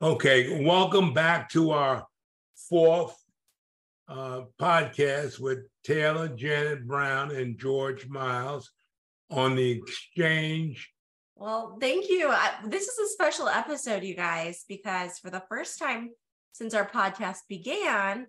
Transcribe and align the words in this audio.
Okay, 0.00 0.64
welcome 0.64 1.12
back 1.12 1.48
to 1.50 1.72
our 1.72 2.06
fourth 2.68 3.16
uh, 4.06 4.42
podcast 4.60 5.40
with 5.40 5.66
Taylor, 5.82 6.28
Janet 6.28 6.86
Brown, 6.86 7.32
and 7.32 7.58
George 7.58 8.06
Miles 8.06 8.70
on 9.28 9.56
the 9.56 9.72
exchange. 9.72 10.92
Well, 11.34 11.78
thank 11.80 12.08
you. 12.08 12.28
I, 12.28 12.52
this 12.64 12.86
is 12.86 12.96
a 12.96 13.12
special 13.12 13.48
episode, 13.48 14.04
you 14.04 14.14
guys, 14.14 14.64
because 14.68 15.18
for 15.18 15.30
the 15.30 15.42
first 15.48 15.80
time 15.80 16.10
since 16.52 16.74
our 16.74 16.88
podcast 16.88 17.38
began, 17.48 18.28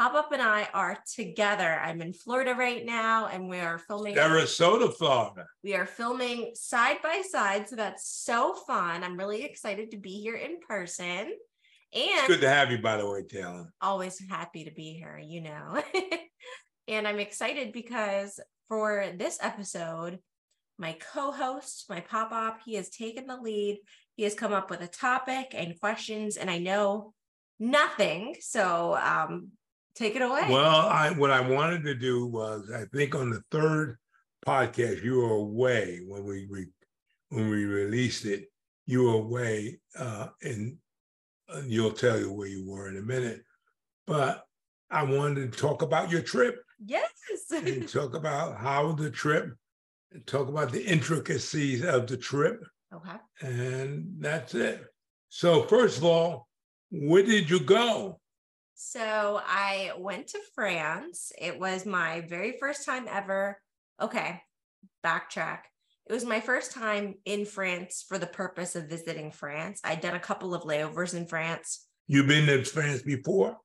Pop 0.00 0.14
Up 0.14 0.32
and 0.32 0.40
I 0.40 0.66
are 0.72 0.96
together. 1.14 1.78
I'm 1.78 2.00
in 2.00 2.14
Florida 2.14 2.54
right 2.54 2.86
now, 2.86 3.26
and 3.26 3.50
we 3.50 3.58
are 3.58 3.76
filming 3.76 4.16
Sarasota, 4.16 4.90
Florida. 4.94 5.44
We 5.62 5.74
are 5.74 5.84
filming 5.84 6.52
side 6.54 7.02
by 7.02 7.20
side, 7.20 7.68
so 7.68 7.76
that's 7.76 8.08
so 8.08 8.54
fun. 8.66 9.04
I'm 9.04 9.18
really 9.18 9.44
excited 9.44 9.90
to 9.90 9.98
be 9.98 10.22
here 10.22 10.36
in 10.36 10.58
person. 10.66 11.04
And 11.04 11.34
it's 11.92 12.28
good 12.28 12.40
to 12.40 12.48
have 12.48 12.70
you, 12.70 12.78
by 12.78 12.96
the 12.96 13.06
way, 13.06 13.24
Taylor. 13.24 13.74
Always 13.82 14.18
happy 14.26 14.64
to 14.64 14.70
be 14.70 14.94
here, 14.94 15.20
you 15.22 15.42
know. 15.42 15.82
and 16.88 17.06
I'm 17.06 17.18
excited 17.18 17.70
because 17.70 18.40
for 18.68 19.04
this 19.18 19.36
episode, 19.42 20.18
my 20.78 20.96
co-host, 21.12 21.84
my 21.90 22.00
Pop 22.00 22.30
Pop, 22.30 22.60
he 22.64 22.76
has 22.76 22.88
taken 22.88 23.26
the 23.26 23.36
lead. 23.36 23.80
He 24.16 24.22
has 24.22 24.34
come 24.34 24.54
up 24.54 24.70
with 24.70 24.80
a 24.80 24.88
topic 24.88 25.48
and 25.52 25.78
questions, 25.78 26.38
and 26.38 26.50
I 26.50 26.56
know 26.56 27.12
nothing. 27.58 28.36
So 28.40 28.96
um, 28.96 29.50
Take 29.94 30.16
it 30.16 30.22
away. 30.22 30.46
Well, 30.48 30.88
I 30.88 31.10
what 31.10 31.30
I 31.30 31.40
wanted 31.40 31.84
to 31.84 31.94
do 31.94 32.26
was 32.26 32.70
I 32.74 32.84
think 32.96 33.14
on 33.14 33.30
the 33.30 33.42
third 33.50 33.98
podcast 34.46 35.02
you 35.02 35.16
were 35.16 35.34
away 35.34 36.00
when 36.06 36.24
we, 36.24 36.46
we 36.50 36.66
when 37.28 37.50
we 37.50 37.64
released 37.64 38.24
it. 38.24 38.46
You 38.86 39.04
were 39.04 39.14
away, 39.14 39.80
uh, 39.98 40.28
and 40.42 40.76
uh, 41.48 41.62
you'll 41.66 41.92
tell 41.92 42.18
you 42.18 42.32
where 42.32 42.48
you 42.48 42.68
were 42.68 42.88
in 42.88 42.96
a 42.96 43.02
minute. 43.02 43.42
But 44.06 44.44
I 44.90 45.04
wanted 45.04 45.52
to 45.52 45.58
talk 45.58 45.82
about 45.82 46.10
your 46.10 46.22
trip. 46.22 46.62
Yes. 46.84 47.10
and 47.52 47.88
talk 47.88 48.14
about 48.14 48.56
how 48.56 48.92
the 48.92 49.10
trip, 49.10 49.52
and 50.12 50.26
talk 50.26 50.48
about 50.48 50.72
the 50.72 50.84
intricacies 50.84 51.84
of 51.84 52.06
the 52.06 52.16
trip. 52.16 52.62
Okay. 52.92 53.16
And 53.42 54.16
that's 54.18 54.54
it. 54.54 54.84
So 55.28 55.62
first 55.62 55.98
of 55.98 56.04
all, 56.04 56.48
where 56.90 57.22
did 57.22 57.48
you 57.48 57.60
go? 57.60 58.20
So 58.82 59.38
I 59.46 59.92
went 59.98 60.28
to 60.28 60.40
France. 60.54 61.32
It 61.38 61.60
was 61.60 61.84
my 61.84 62.22
very 62.22 62.56
first 62.58 62.86
time 62.86 63.06
ever. 63.10 63.60
Okay, 64.00 64.40
backtrack. 65.04 65.58
It 66.08 66.14
was 66.14 66.24
my 66.24 66.40
first 66.40 66.72
time 66.72 67.16
in 67.26 67.44
France 67.44 68.02
for 68.08 68.16
the 68.16 68.26
purpose 68.26 68.76
of 68.76 68.88
visiting 68.88 69.32
France. 69.32 69.82
I'd 69.84 70.00
done 70.00 70.14
a 70.14 70.18
couple 70.18 70.54
of 70.54 70.62
layovers 70.62 71.14
in 71.14 71.26
France. 71.26 71.88
You've 72.06 72.26
been 72.26 72.46
to 72.46 72.64
France 72.64 73.02
before? 73.02 73.58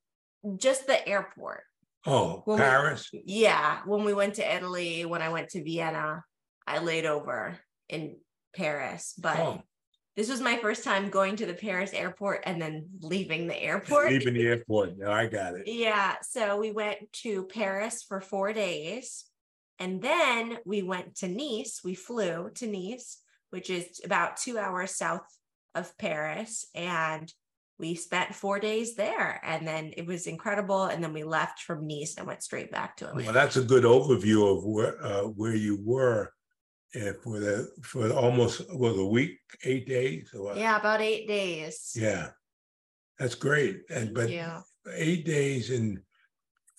Just 0.58 0.86
the 0.86 1.08
airport. 1.08 1.64
Oh, 2.06 2.42
when 2.44 2.58
Paris? 2.58 3.10
We, 3.14 3.24
yeah. 3.26 3.80
When 3.86 4.04
we 4.04 4.14
went 4.14 4.36
to 4.36 4.56
Italy, 4.56 5.06
when 5.06 5.22
I 5.22 5.30
went 5.30 5.48
to 5.52 5.64
Vienna, 5.64 6.26
I 6.68 6.80
laid 6.80 7.06
over 7.06 7.58
in 7.88 8.18
Paris. 8.54 9.14
But 9.18 9.40
oh 9.40 9.64
this 10.16 10.30
was 10.30 10.40
my 10.40 10.58
first 10.58 10.84
time 10.84 11.10
going 11.10 11.36
to 11.36 11.46
the 11.46 11.54
Paris 11.54 11.94
airport 11.94 12.44
and 12.46 12.62
then 12.62 12.86
leaving 13.02 13.48
the 13.48 13.62
airport. 13.62 14.12
Leaving 14.12 14.36
the 14.36 14.48
airport. 14.48 14.98
No, 14.98 15.12
I 15.12 15.28
got 15.28 15.56
it. 15.56 15.68
Yeah. 15.68 16.16
So 16.22 16.58
we 16.58 16.72
went 16.72 17.12
to 17.24 17.44
Paris 17.46 18.04
for 18.04 18.22
four 18.22 18.54
days. 18.54 19.26
And 19.78 20.02
then 20.02 20.58
we 20.66 20.84
went 20.84 21.16
to 21.18 21.28
Nice. 21.28 21.82
We 21.84 21.96
flew 21.96 22.50
to 22.56 22.68
Nice, 22.68 23.18
which 23.50 23.70
is 23.70 24.00
about 24.06 24.38
two 24.38 24.58
hours 24.58 24.92
south 24.92 25.28
of 25.74 25.98
Paris. 25.98 26.66
And 26.74 27.30
we 27.78 27.96
spent 27.96 28.34
four 28.34 28.58
days 28.58 28.96
there. 28.96 29.42
And 29.44 29.68
then 29.68 29.92
it 29.98 30.06
was 30.06 30.28
incredible. 30.28 30.86
And 30.86 31.04
then 31.04 31.12
we 31.12 31.26
left 31.26 31.60
from 31.60 31.88
Nice 31.88 32.16
and 32.18 32.26
went 32.26 32.42
straight 32.42 32.72
back 32.72 32.96
to 32.98 33.10
Atlanta. 33.10 33.26
Well, 33.26 33.34
that's 33.34 33.58
a 33.58 33.64
good 33.64 33.84
overview 33.84 34.58
of 34.58 34.64
where, 34.64 35.06
uh, 35.06 35.24
where 35.24 35.56
you 35.56 35.78
were 35.84 36.32
and 36.94 37.16
for 37.22 37.40
the 37.40 37.70
for 37.82 38.10
almost 38.12 38.62
was 38.74 38.98
a 38.98 39.06
week, 39.06 39.40
eight 39.64 39.88
days. 39.88 40.34
Or 40.34 40.56
Yeah, 40.56 40.80
about 40.80 41.02
eight 41.02 41.28
days. 41.28 41.94
Yeah, 41.96 42.30
that's 43.20 43.36
great. 43.36 43.82
And 43.90 44.14
but 44.14 44.30
yeah. 44.30 44.62
eight 44.94 45.26
days 45.26 45.72
in 45.72 46.02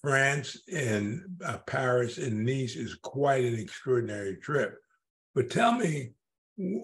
France 0.01 0.63
and 0.73 1.23
uh, 1.45 1.59
Paris 1.67 2.19
and 2.19 2.45
Nice 2.45 2.77
is 2.77 2.95
quite 2.95 3.45
an 3.45 3.55
extraordinary 3.55 4.37
trip. 4.37 4.79
But 5.35 5.51
tell 5.51 5.73
me, 5.73 6.13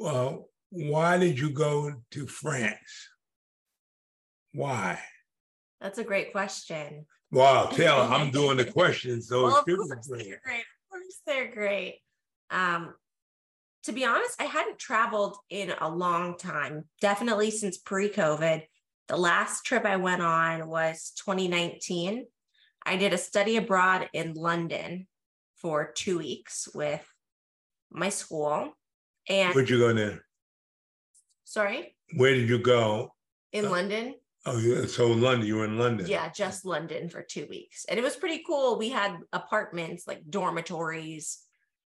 uh, 0.05 0.37
why 0.71 1.19
did 1.19 1.39
you 1.39 1.51
go 1.51 1.93
to 2.11 2.27
France? 2.27 3.09
Why? 4.53 4.99
That's 5.81 5.99
a 5.99 6.05
great 6.05 6.33
question. 6.33 7.07
Wow, 7.31 7.67
tell 7.73 8.03
I'm 8.03 8.31
doing 8.31 8.59
the 8.59 8.65
questions, 8.65 9.29
so 9.29 9.45
well, 9.45 9.59
of 9.59 9.65
course 9.65 10.07
great. 10.09 10.33
Of 10.33 10.91
course, 10.91 11.21
they're 11.27 11.51
great. 11.51 12.01
Um, 12.51 12.95
to 13.85 13.93
be 13.93 14.05
honest, 14.05 14.41
I 14.41 14.45
hadn't 14.45 14.79
traveled 14.79 15.37
in 15.51 15.73
a 15.81 15.89
long 15.89 16.37
time, 16.39 16.85
definitely 17.01 17.51
since 17.51 17.79
pre 17.79 18.09
COVID. 18.09 18.63
The 19.09 19.17
last 19.17 19.65
trip 19.65 19.85
I 19.85 19.97
went 19.97 20.23
on 20.23 20.69
was 20.69 21.13
2019. 21.25 22.27
I 22.85 22.97
did 22.97 23.13
a 23.13 23.19
study 23.19 23.57
abroad 23.57 24.09
in 24.13 24.35
London 24.35 25.07
for 25.57 25.93
two 25.95 26.19
weeks 26.19 26.69
with 26.75 27.05
my 27.91 28.09
school. 28.09 28.77
And 29.29 29.55
where'd 29.55 29.71
you 29.71 29.79
go 29.79 29.93
there? 29.93 30.25
Sorry? 31.45 31.97
Where 32.17 32.35
did 32.35 32.49
you 32.49 32.59
go? 32.59 33.15
In 33.53 33.67
uh, 33.67 33.71
London. 33.71 34.15
Oh, 34.47 34.59
yeah. 34.59 34.87
So 34.87 35.09
London, 35.09 35.47
you 35.47 35.57
were 35.57 35.65
in 35.65 35.79
London. 35.79 36.07
Yeah, 36.07 36.29
just 36.31 36.65
London 36.65 37.09
for 37.09 37.23
two 37.23 37.47
weeks. 37.49 37.85
And 37.89 37.99
it 37.99 38.03
was 38.03 38.17
pretty 38.17 38.43
cool. 38.47 38.79
We 38.79 38.89
had 38.89 39.17
apartments, 39.33 40.07
like 40.09 40.23
dormitories, 40.29 41.39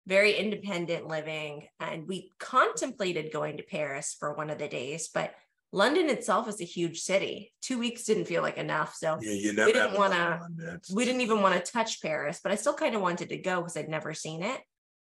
very 0.07 0.35
independent 0.35 1.07
living. 1.07 1.67
And 1.81 2.07
we 2.09 2.31
contemplated 2.39 3.33
going 3.33 3.57
to 3.59 3.63
Paris 3.63 4.17
for 4.19 4.35
one 4.35 4.51
of 4.51 4.59
the 4.59 4.69
days, 4.69 5.09
but 5.13 5.35
London 5.73 6.11
itself 6.11 6.49
is 6.49 6.61
a 6.61 6.65
huge 6.65 7.01
city. 7.01 7.53
Two 7.63 7.79
weeks 7.79 8.05
didn't 8.05 8.27
feel 8.27 8.43
like 8.43 8.59
enough. 8.59 8.95
So 8.95 9.19
yeah, 9.23 9.33
you 9.33 9.65
we 9.65 9.73
didn't 9.73 9.95
want 9.95 10.13
to, 10.13 10.81
we 10.95 11.05
didn't 11.05 11.23
even 11.23 11.41
want 11.41 11.55
to 11.65 11.73
touch 11.73 12.03
Paris, 12.03 12.41
but 12.43 12.53
I 12.53 12.57
still 12.57 12.75
kind 12.75 12.95
of 12.95 13.01
wanted 13.01 13.31
to 13.31 13.39
go 13.39 13.61
because 13.61 13.77
I'd 13.77 13.89
never 13.89 14.13
seen 14.13 14.43
it. 14.43 14.61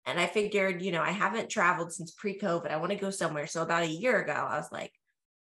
And 0.06 0.20
I 0.20 0.28
figured, 0.28 0.82
you 0.82 0.92
know, 0.92 1.02
I 1.02 1.12
haven't 1.12 1.50
traveled 1.50 1.94
since 1.94 2.12
pre 2.12 2.38
COVID. 2.38 2.72
I 2.72 2.78
want 2.78 2.92
to 2.92 2.98
go 2.98 3.10
somewhere. 3.10 3.48
So 3.48 3.62
about 3.62 3.84
a 3.84 3.88
year 3.88 4.22
ago, 4.22 4.34
I 4.34 4.58
was 4.58 4.72
like, 4.72 4.92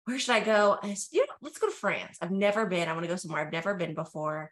where 0.05 0.19
should 0.19 0.35
I 0.35 0.41
go? 0.41 0.77
I 0.81 0.93
said, 0.93 1.17
yeah, 1.17 1.33
let's 1.41 1.59
go 1.59 1.67
to 1.67 1.73
France. 1.73 2.17
I've 2.21 2.31
never 2.31 2.65
been. 2.65 2.89
I 2.89 2.93
want 2.93 3.03
to 3.03 3.09
go 3.09 3.15
somewhere 3.15 3.41
I've 3.45 3.53
never 3.53 3.75
been 3.75 3.93
before. 3.93 4.51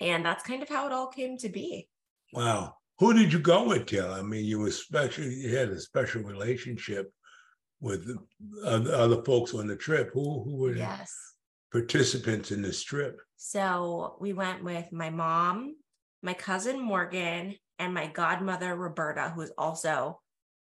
And 0.00 0.24
that's 0.24 0.42
kind 0.42 0.62
of 0.62 0.68
how 0.68 0.86
it 0.86 0.92
all 0.92 1.08
came 1.08 1.36
to 1.38 1.48
be. 1.48 1.88
Wow. 2.32 2.76
Who 2.98 3.12
did 3.12 3.32
you 3.32 3.40
go 3.40 3.68
with, 3.68 3.86
Taylor? 3.86 4.18
I 4.18 4.22
mean, 4.22 4.44
you 4.44 4.60
were 4.60 4.70
special. 4.70 5.24
You 5.24 5.56
had 5.56 5.68
a 5.70 5.80
special 5.80 6.22
relationship 6.22 7.12
with 7.80 8.06
other 8.64 9.22
folks 9.22 9.54
on 9.54 9.66
the 9.66 9.76
trip. 9.76 10.10
Who 10.12 10.44
who 10.44 10.56
were 10.56 10.74
yes. 10.74 11.12
participants 11.72 12.52
in 12.52 12.62
this 12.62 12.82
trip? 12.82 13.20
So 13.36 14.16
we 14.20 14.32
went 14.32 14.62
with 14.62 14.92
my 14.92 15.10
mom, 15.10 15.74
my 16.22 16.34
cousin 16.34 16.80
Morgan, 16.80 17.56
and 17.78 17.92
my 17.92 18.06
godmother 18.06 18.74
Roberta, 18.76 19.32
who 19.34 19.42
is 19.42 19.52
also 19.58 20.20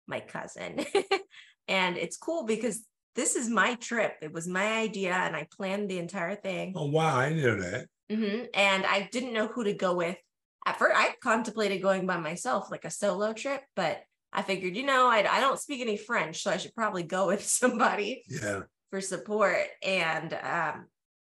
my 0.07 0.21
cousin. 0.21 0.85
and 1.67 1.97
it's 1.97 2.17
cool 2.17 2.45
because 2.45 2.85
this 3.15 3.35
is 3.35 3.49
my 3.49 3.75
trip. 3.75 4.15
It 4.21 4.31
was 4.31 4.47
my 4.47 4.79
idea, 4.79 5.13
and 5.13 5.35
I 5.35 5.47
planned 5.55 5.89
the 5.89 5.99
entire 5.99 6.35
thing. 6.35 6.73
Oh 6.77 6.87
wow, 6.87 7.17
I 7.17 7.33
knew 7.33 7.59
that. 7.59 7.87
Mm-hmm. 8.09 8.45
And 8.53 8.85
I 8.85 9.09
didn't 9.11 9.33
know 9.33 9.47
who 9.47 9.63
to 9.65 9.73
go 9.73 9.95
with 9.95 10.17
at 10.65 10.77
first 10.77 10.95
I 10.95 11.15
contemplated 11.21 11.81
going 11.81 12.05
by 12.05 12.17
myself, 12.17 12.69
like 12.71 12.85
a 12.85 12.91
solo 12.91 13.33
trip, 13.33 13.61
but 13.75 14.01
I 14.33 14.43
figured, 14.43 14.75
you 14.75 14.85
know, 14.85 15.07
I, 15.07 15.25
I 15.29 15.39
don't 15.39 15.59
speak 15.59 15.81
any 15.81 15.97
French, 15.97 16.43
so 16.43 16.51
I 16.51 16.57
should 16.57 16.75
probably 16.75 17.03
go 17.03 17.27
with 17.27 17.43
somebody 17.43 18.23
yeah. 18.27 18.61
for 18.89 19.01
support. 19.01 19.65
And 19.83 20.33
um, 20.33 20.85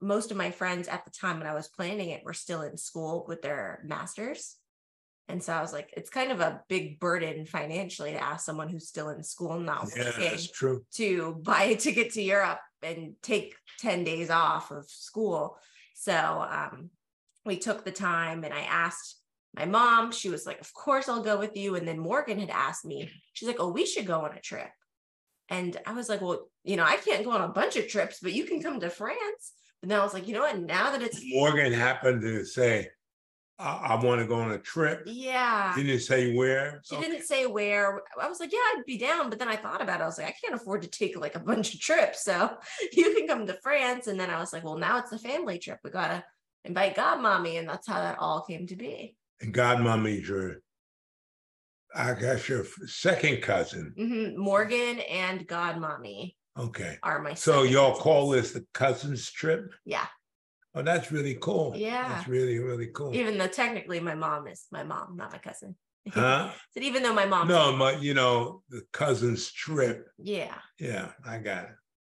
most 0.01 0.31
of 0.31 0.37
my 0.37 0.51
friends 0.51 0.87
at 0.87 1.05
the 1.05 1.11
time 1.11 1.39
when 1.39 1.47
I 1.47 1.53
was 1.53 1.67
planning 1.67 2.09
it 2.09 2.23
were 2.23 2.33
still 2.33 2.61
in 2.61 2.77
school 2.77 3.25
with 3.27 3.41
their 3.41 3.81
masters. 3.85 4.55
And 5.29 5.43
so 5.43 5.51
I 5.51 5.61
was 5.61 5.73
like, 5.73 5.93
it's 5.97 6.09
kind 6.09 6.31
of 6.31 6.39
a 6.39 6.61
big 6.69 7.01
burden 7.01 7.45
financially 7.45 8.11
to 8.11 8.23
ask 8.23 8.45
someone 8.45 8.69
who's 8.69 8.87
still 8.87 9.09
in 9.09 9.23
school 9.23 9.59
not 9.59 9.89
yeah, 9.95 10.37
to 10.93 11.41
buy 11.43 11.63
a 11.63 11.75
ticket 11.75 12.13
to 12.13 12.21
Europe 12.21 12.59
and 12.81 13.15
take 13.21 13.55
10 13.79 14.05
days 14.05 14.29
off 14.29 14.71
of 14.71 14.89
school. 14.89 15.57
So 15.95 16.13
um, 16.13 16.91
we 17.47 17.57
took 17.57 17.83
the 17.83 17.91
time 17.91 18.43
and 18.43 18.53
I 18.53 18.61
asked 18.61 19.15
my 19.55 19.65
mom, 19.65 20.11
she 20.11 20.29
was 20.29 20.45
like, 20.45 20.61
Of 20.61 20.73
course, 20.73 21.09
I'll 21.09 21.23
go 21.23 21.37
with 21.39 21.57
you. 21.57 21.75
And 21.75 21.87
then 21.87 21.99
Morgan 21.99 22.39
had 22.39 22.49
asked 22.51 22.85
me, 22.85 23.09
she's 23.33 23.47
like, 23.47 23.59
Oh, 23.59 23.71
we 23.71 23.85
should 23.85 24.05
go 24.05 24.21
on 24.21 24.35
a 24.37 24.41
trip. 24.41 24.69
And 25.49 25.75
I 25.85 25.93
was 25.93 26.09
like, 26.09 26.21
Well, 26.21 26.49
you 26.63 26.75
know, 26.75 26.83
I 26.83 26.97
can't 26.97 27.23
go 27.23 27.31
on 27.31 27.41
a 27.41 27.47
bunch 27.47 27.75
of 27.75 27.87
trips, 27.87 28.19
but 28.21 28.33
you 28.33 28.43
can 28.45 28.61
come 28.61 28.79
to 28.79 28.89
France. 28.89 29.53
And 29.81 29.89
then 29.89 29.99
I 29.99 30.03
was 30.03 30.13
like, 30.13 30.27
You 30.27 30.33
know 30.33 30.41
what? 30.41 30.59
Now 30.59 30.91
that 30.91 31.01
it's 31.01 31.21
Morgan 31.23 31.73
happened 31.73 32.21
to 32.21 32.45
say, 32.45 32.89
I, 33.59 33.95
I 33.97 34.03
want 34.03 34.21
to 34.21 34.27
go 34.27 34.35
on 34.35 34.51
a 34.51 34.59
trip. 34.59 35.03
Yeah. 35.07 35.73
She 35.73 35.83
Didn't 35.83 36.01
say 36.01 36.35
where? 36.35 36.81
She 36.83 36.95
Okay. 36.95 37.07
didn't 37.09 37.25
say 37.25 37.47
where. 37.47 38.01
I 38.21 38.29
was 38.29 38.39
like, 38.39 38.53
yeah, 38.53 38.59
I'd 38.59 38.83
be 38.85 38.99
down. 38.99 39.29
But 39.29 39.39
then 39.39 39.47
I 39.47 39.55
thought 39.55 39.81
about 39.81 39.99
it. 39.99 40.03
I 40.03 40.05
was 40.05 40.19
like, 40.19 40.27
I 40.27 40.35
can't 40.39 40.53
afford 40.53 40.83
to 40.83 40.87
take 40.87 41.19
like 41.19 41.35
a 41.35 41.39
bunch 41.39 41.73
of 41.73 41.79
trips. 41.79 42.23
So 42.23 42.55
you 42.93 43.15
can 43.15 43.27
come 43.27 43.47
to 43.47 43.57
France. 43.63 44.05
And 44.07 44.19
then 44.19 44.29
I 44.29 44.39
was 44.39 44.53
like, 44.53 44.63
well, 44.63 44.77
now 44.77 44.99
it's 44.99 45.11
a 45.11 45.17
family 45.17 45.57
trip. 45.57 45.79
We 45.83 45.89
got 45.89 46.09
to 46.09 46.23
invite 46.67 46.95
godmommy. 46.95 47.59
And 47.59 47.67
that's 47.67 47.87
how 47.87 47.99
that 47.99 48.19
all 48.19 48.41
came 48.41 48.67
to 48.67 48.75
be. 48.75 49.15
And 49.41 49.53
godmommy's 49.53 50.27
your, 50.27 50.57
I 51.95 52.13
guess 52.13 52.47
your 52.49 52.65
second 52.85 53.41
cousin. 53.41 53.93
Mhm. 53.97 54.35
Morgan 54.35 54.99
and 54.99 55.47
godmommy 55.47 56.35
Okay. 56.57 56.97
are 57.03 57.21
my 57.21 57.33
So 57.33 57.63
y'all 57.63 57.89
cousins. 57.91 58.03
call 58.03 58.29
this 58.29 58.51
the 58.51 58.65
cousins 58.73 59.31
trip? 59.31 59.71
Yeah. 59.85 60.07
Oh, 60.75 60.81
that's 60.83 61.11
really 61.11 61.35
cool. 61.41 61.73
Yeah. 61.75 62.09
That's 62.09 62.27
really, 62.27 62.59
really 62.59 62.87
cool. 62.87 63.15
Even 63.15 63.37
though 63.37 63.47
technically 63.47 63.99
my 63.99 64.15
mom 64.15 64.47
is 64.47 64.65
my 64.71 64.83
mom, 64.83 65.15
not 65.17 65.31
my 65.31 65.39
cousin. 65.39 65.75
Huh? 66.13 66.51
Said 66.73 66.83
even 66.83 67.03
though 67.03 67.13
my 67.13 67.25
mom. 67.25 67.47
No, 67.47 67.75
but 67.77 68.01
you 68.01 68.13
know, 68.13 68.63
the 68.69 68.81
cousins 68.93 69.51
trip. 69.51 70.07
Yeah. 70.17 70.57
Yeah, 70.79 71.11
I 71.25 71.37
got 71.39 71.65
it. 71.65 71.75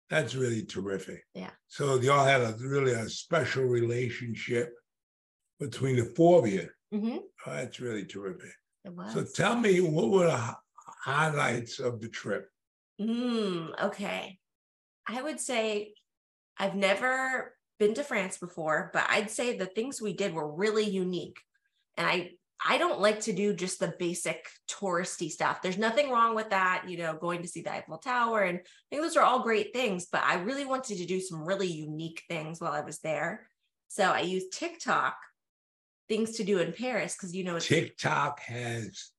That's 0.09 0.35
really 0.35 0.65
terrific. 0.65 1.23
Yeah. 1.33 1.51
So 1.67 1.99
y'all 1.99 2.25
had 2.25 2.41
a 2.41 2.55
really 2.59 2.93
a 2.93 3.09
special 3.09 3.63
relationship 3.63 4.73
between 5.59 5.97
the 5.97 6.05
four 6.15 6.39
of 6.39 6.47
you. 6.47 6.69
Mhm. 6.93 7.19
Oh, 7.45 7.51
that's 7.51 7.79
really 7.79 8.05
terrific. 8.05 8.51
It 8.85 8.93
was. 8.93 9.13
So 9.13 9.25
tell 9.25 9.57
me, 9.59 9.81
what 9.81 10.09
were 10.09 10.27
the 10.27 10.55
highlights 11.03 11.79
of 11.79 11.99
the 11.99 12.07
trip? 12.09 12.49
Mm, 13.01 13.77
okay. 13.83 14.39
I 15.07 15.21
would 15.21 15.39
say 15.39 15.93
I've 16.57 16.75
never 16.75 17.55
been 17.79 17.93
to 17.95 18.03
France 18.03 18.37
before, 18.37 18.89
but 18.93 19.05
I'd 19.09 19.29
say 19.29 19.57
the 19.57 19.65
things 19.65 20.01
we 20.01 20.13
did 20.13 20.33
were 20.33 20.51
really 20.51 20.89
unique. 20.89 21.37
And 21.97 22.07
I 22.07 22.31
I 22.65 22.77
don't 22.77 22.99
like 22.99 23.19
to 23.21 23.33
do 23.33 23.53
just 23.53 23.79
the 23.79 23.93
basic 23.99 24.47
touristy 24.69 25.29
stuff. 25.29 25.61
There's 25.61 25.77
nothing 25.77 26.09
wrong 26.09 26.35
with 26.35 26.49
that, 26.49 26.85
you 26.87 26.97
know, 26.97 27.13
going 27.13 27.41
to 27.43 27.47
see 27.47 27.61
the 27.61 27.71
Eiffel 27.73 27.97
Tower 27.97 28.41
and 28.41 28.57
I 28.59 28.61
think 28.89 29.01
those 29.01 29.15
are 29.15 29.23
all 29.23 29.43
great 29.43 29.73
things, 29.73 30.07
but 30.11 30.23
I 30.23 30.35
really 30.35 30.65
wanted 30.65 30.97
to 30.97 31.05
do 31.05 31.19
some 31.19 31.45
really 31.45 31.67
unique 31.67 32.23
things 32.27 32.59
while 32.59 32.73
I 32.73 32.81
was 32.81 32.99
there. 32.99 33.47
So 33.89 34.03
I 34.03 34.21
used 34.21 34.51
TikTok 34.51 35.15
things 36.09 36.37
to 36.37 36.43
do 36.43 36.59
in 36.59 36.73
Paris 36.73 37.15
because 37.15 37.35
you 37.35 37.43
know 37.43 37.57
it's 37.57 37.67
TikTok 37.67 38.39
has 38.41 39.11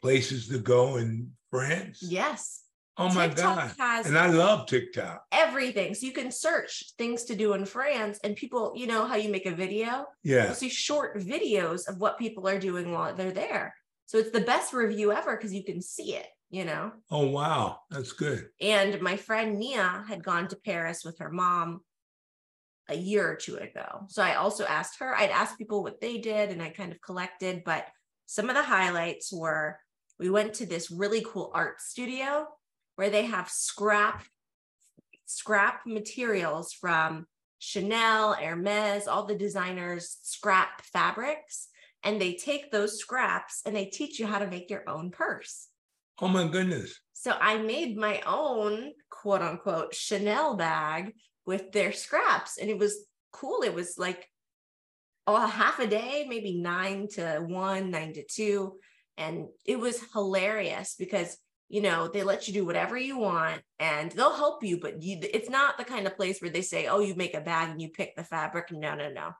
places 0.00 0.48
to 0.48 0.58
go 0.58 0.96
in 0.96 1.32
France. 1.50 2.00
yes. 2.02 2.62
Oh 2.98 3.12
my 3.12 3.28
TikTok 3.28 3.76
God. 3.76 4.06
And 4.06 4.16
I 4.16 4.26
love 4.28 4.66
TikTok. 4.66 5.24
everything. 5.32 5.94
So 5.94 6.06
you 6.06 6.12
can 6.12 6.30
search 6.30 6.94
things 6.96 7.24
to 7.24 7.34
do 7.36 7.52
in 7.52 7.64
France, 7.66 8.18
and 8.24 8.34
people, 8.36 8.72
you 8.74 8.86
know, 8.86 9.04
how 9.04 9.16
you 9.16 9.30
make 9.30 9.46
a 9.46 9.50
video, 9.54 10.06
Yeah. 10.22 10.46
you'll 10.46 10.54
see 10.54 10.68
short 10.70 11.18
videos 11.18 11.88
of 11.88 11.98
what 11.98 12.18
people 12.18 12.48
are 12.48 12.58
doing 12.58 12.92
while 12.92 13.14
they're 13.14 13.32
there. 13.32 13.74
So 14.06 14.18
it's 14.18 14.30
the 14.30 14.40
best 14.40 14.72
review 14.72 15.12
ever 15.12 15.36
because 15.36 15.52
you 15.52 15.64
can 15.64 15.82
see 15.82 16.14
it, 16.14 16.26
you 16.50 16.64
know. 16.64 16.92
Oh 17.10 17.26
wow. 17.28 17.80
That's 17.90 18.12
good. 18.12 18.48
And 18.60 19.00
my 19.02 19.16
friend 19.16 19.58
Nia 19.58 20.04
had 20.08 20.24
gone 20.24 20.48
to 20.48 20.56
Paris 20.56 21.04
with 21.04 21.18
her 21.18 21.30
mom 21.30 21.80
a 22.88 22.94
year 22.96 23.28
or 23.28 23.34
two 23.34 23.56
ago. 23.56 24.06
So 24.08 24.22
I 24.22 24.36
also 24.36 24.64
asked 24.64 25.00
her, 25.00 25.14
I'd 25.14 25.30
asked 25.30 25.58
people 25.58 25.82
what 25.82 26.00
they 26.00 26.18
did 26.18 26.50
and 26.50 26.62
I 26.62 26.70
kind 26.70 26.92
of 26.92 27.00
collected, 27.00 27.62
but 27.64 27.84
some 28.26 28.48
of 28.48 28.54
the 28.54 28.62
highlights 28.62 29.32
were 29.32 29.78
we 30.18 30.30
went 30.30 30.54
to 30.54 30.66
this 30.66 30.90
really 30.90 31.24
cool 31.28 31.50
art 31.52 31.80
studio 31.80 32.46
where 32.96 33.10
they 33.10 33.26
have 33.26 33.48
scrap 33.48 34.24
scrap 35.28 35.86
materials 35.86 36.72
from 36.72 37.26
Chanel, 37.58 38.34
Hermes, 38.34 39.08
all 39.08 39.26
the 39.26 39.34
designers 39.34 40.18
scrap 40.22 40.82
fabrics 40.82 41.68
and 42.04 42.20
they 42.20 42.34
take 42.34 42.70
those 42.70 42.98
scraps 42.98 43.62
and 43.66 43.74
they 43.74 43.86
teach 43.86 44.20
you 44.20 44.26
how 44.26 44.38
to 44.38 44.46
make 44.46 44.70
your 44.70 44.88
own 44.88 45.10
purse. 45.10 45.68
Oh 46.20 46.28
my 46.28 46.46
goodness. 46.46 47.00
So 47.12 47.32
I 47.38 47.58
made 47.58 47.96
my 47.96 48.22
own 48.26 48.92
quote 49.10 49.42
unquote 49.42 49.94
Chanel 49.94 50.56
bag 50.56 51.14
with 51.44 51.72
their 51.72 51.92
scraps, 51.92 52.58
and 52.58 52.70
it 52.70 52.78
was 52.78 53.06
cool. 53.32 53.62
It 53.62 53.74
was 53.74 53.98
like 53.98 54.28
oh, 55.26 55.46
half 55.46 55.78
a 55.80 55.86
day, 55.86 56.24
maybe 56.28 56.60
nine 56.60 57.08
to 57.14 57.44
one, 57.46 57.90
nine 57.90 58.12
to 58.14 58.24
two. 58.24 58.76
And 59.18 59.48
it 59.64 59.78
was 59.80 60.00
hilarious 60.12 60.94
because 60.98 61.36
you 61.68 61.80
know 61.80 62.08
they 62.08 62.22
let 62.22 62.46
you 62.46 62.54
do 62.54 62.64
whatever 62.64 62.96
you 62.96 63.18
want 63.18 63.60
and 63.78 64.12
they'll 64.12 64.36
help 64.36 64.62
you 64.62 64.78
but 64.80 65.02
you, 65.02 65.18
it's 65.22 65.50
not 65.50 65.76
the 65.76 65.84
kind 65.84 66.06
of 66.06 66.16
place 66.16 66.40
where 66.40 66.50
they 66.50 66.62
say 66.62 66.86
oh 66.86 67.00
you 67.00 67.14
make 67.14 67.34
a 67.34 67.40
bag 67.40 67.70
and 67.70 67.82
you 67.82 67.88
pick 67.88 68.14
the 68.16 68.24
fabric. 68.24 68.70
No 68.70 68.94
no 68.94 69.10
no. 69.10 69.30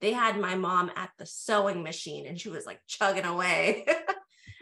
They 0.00 0.12
had 0.12 0.38
my 0.38 0.54
mom 0.54 0.90
at 0.96 1.10
the 1.18 1.26
sewing 1.26 1.82
machine 1.82 2.26
and 2.26 2.40
she 2.40 2.48
was 2.48 2.66
like 2.66 2.80
chugging 2.86 3.24
away. 3.24 3.86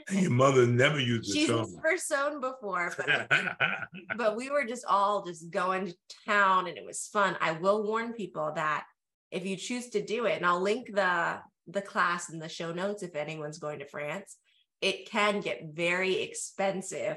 And 0.08 0.20
your 0.20 0.32
mother 0.32 0.66
never 0.66 0.98
used 0.98 1.30
a 1.30 1.32
she's 1.32 1.48
never 1.48 1.96
sewn 1.96 2.40
before 2.40 2.92
but 2.96 3.30
but 4.16 4.36
we 4.36 4.50
were 4.50 4.64
just 4.64 4.84
all 4.84 5.24
just 5.24 5.48
going 5.48 5.86
to 5.86 5.94
town 6.26 6.66
and 6.66 6.76
it 6.76 6.84
was 6.84 7.06
fun. 7.06 7.36
I 7.40 7.52
will 7.52 7.84
warn 7.84 8.12
people 8.12 8.50
that 8.56 8.84
if 9.32 9.46
you 9.46 9.56
choose 9.56 9.88
to 9.90 10.04
do 10.04 10.26
it, 10.26 10.36
and 10.36 10.46
I'll 10.46 10.60
link 10.60 10.94
the 10.94 11.40
the 11.66 11.82
class 11.82 12.30
in 12.30 12.38
the 12.38 12.48
show 12.48 12.72
notes 12.72 13.02
if 13.02 13.16
anyone's 13.16 13.58
going 13.58 13.78
to 13.78 13.86
France, 13.86 14.36
it 14.82 15.10
can 15.10 15.40
get 15.40 15.72
very 15.72 16.20
expensive 16.20 17.16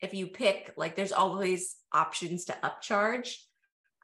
if 0.00 0.14
you 0.14 0.28
pick 0.28 0.72
like 0.76 0.94
there's 0.94 1.12
always 1.12 1.74
options 1.92 2.44
to 2.44 2.56
upcharge. 2.62 3.34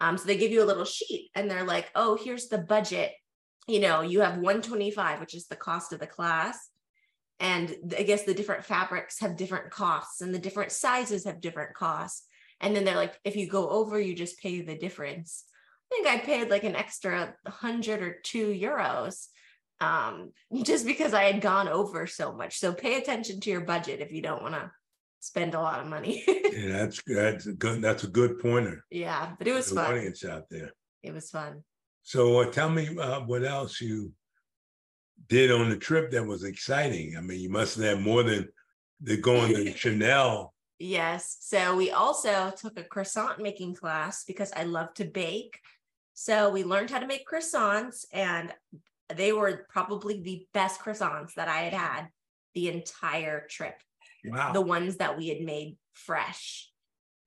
Um, 0.00 0.18
so 0.18 0.24
they 0.24 0.36
give 0.36 0.50
you 0.50 0.62
a 0.62 0.66
little 0.66 0.84
sheet 0.84 1.30
and 1.36 1.48
they're 1.48 1.64
like, 1.64 1.90
oh, 1.94 2.18
here's 2.20 2.48
the 2.48 2.58
budget. 2.58 3.12
You 3.68 3.78
know, 3.78 4.00
you 4.00 4.20
have 4.20 4.34
125, 4.34 5.20
which 5.20 5.34
is 5.34 5.46
the 5.46 5.56
cost 5.56 5.92
of 5.92 6.00
the 6.00 6.06
class 6.06 6.58
and 7.40 7.94
I 7.98 8.02
guess 8.04 8.22
the 8.22 8.34
different 8.34 8.64
fabrics 8.64 9.20
have 9.20 9.36
different 9.36 9.70
costs 9.70 10.20
and 10.20 10.34
the 10.34 10.38
different 10.38 10.72
sizes 10.72 11.24
have 11.24 11.40
different 11.40 11.74
costs. 11.74 12.26
And 12.60 12.74
then 12.74 12.84
they're 12.84 12.96
like, 12.96 13.18
if 13.24 13.36
you 13.36 13.48
go 13.48 13.68
over, 13.68 14.00
you 14.00 14.14
just 14.14 14.40
pay 14.40 14.60
the 14.60 14.76
difference. 14.76 15.44
I 15.92 15.96
think 15.96 16.06
I 16.06 16.18
paid 16.18 16.50
like 16.50 16.64
an 16.64 16.76
extra 16.76 17.34
hundred 17.46 18.02
or 18.02 18.16
two 18.22 18.48
euros 18.48 19.26
um, 19.80 20.32
just 20.62 20.86
because 20.86 21.14
I 21.14 21.24
had 21.24 21.40
gone 21.40 21.68
over 21.68 22.06
so 22.06 22.32
much. 22.32 22.58
So 22.58 22.72
pay 22.72 22.96
attention 22.96 23.40
to 23.40 23.50
your 23.50 23.62
budget 23.62 24.00
if 24.00 24.12
you 24.12 24.22
don't 24.22 24.42
want 24.42 24.54
to 24.54 24.70
spend 25.20 25.54
a 25.54 25.60
lot 25.60 25.80
of 25.80 25.86
money. 25.86 26.24
Yeah, 26.54 26.84
that's 26.84 27.02
that's 27.04 27.46
a 27.46 27.52
good 27.52 27.82
that's 27.82 28.04
a 28.04 28.06
good 28.06 28.38
pointer. 28.38 28.84
yeah, 28.88 29.32
but 29.38 29.48
it 29.48 29.52
was 29.52 29.68
The 29.68 29.74
fun. 29.74 29.90
audience 29.90 30.24
out 30.24 30.44
there. 30.48 30.70
It 31.02 31.12
was 31.12 31.28
fun. 31.28 31.64
So 32.04 32.40
uh, 32.42 32.50
tell 32.50 32.68
me 32.70 32.96
uh, 32.96 33.22
what 33.22 33.44
else 33.44 33.80
you 33.80 34.12
did 35.28 35.50
on 35.50 35.68
the 35.70 35.76
trip 35.76 36.12
that 36.12 36.24
was 36.24 36.44
exciting. 36.44 37.16
I 37.16 37.22
mean, 37.22 37.40
you 37.40 37.48
must 37.50 37.74
have 37.76 37.84
had 37.84 38.00
more 38.00 38.22
than 38.22 38.48
the 39.00 39.16
going 39.16 39.52
to 39.54 39.72
Chanel. 39.76 40.54
Yes. 40.78 41.38
So 41.40 41.74
we 41.74 41.90
also 41.90 42.52
took 42.56 42.78
a 42.78 42.84
croissant 42.84 43.40
making 43.40 43.74
class 43.74 44.22
because 44.24 44.52
I 44.54 44.62
love 44.62 44.94
to 44.94 45.04
bake. 45.04 45.58
So 46.12 46.50
we 46.50 46.62
learned 46.62 46.90
how 46.90 47.00
to 47.00 47.06
make 47.08 47.26
croissants, 47.26 48.04
and 48.12 48.52
they 49.16 49.32
were 49.32 49.66
probably 49.68 50.20
the 50.20 50.46
best 50.52 50.80
croissants 50.80 51.34
that 51.34 51.48
I 51.48 51.62
had 51.62 51.72
had 51.72 52.08
the 52.54 52.68
entire 52.68 53.46
trip. 53.48 53.74
Wow. 54.24 54.52
The 54.52 54.60
ones 54.60 54.96
that 54.96 55.18
we 55.18 55.28
had 55.28 55.40
made 55.40 55.76
fresh. 55.92 56.70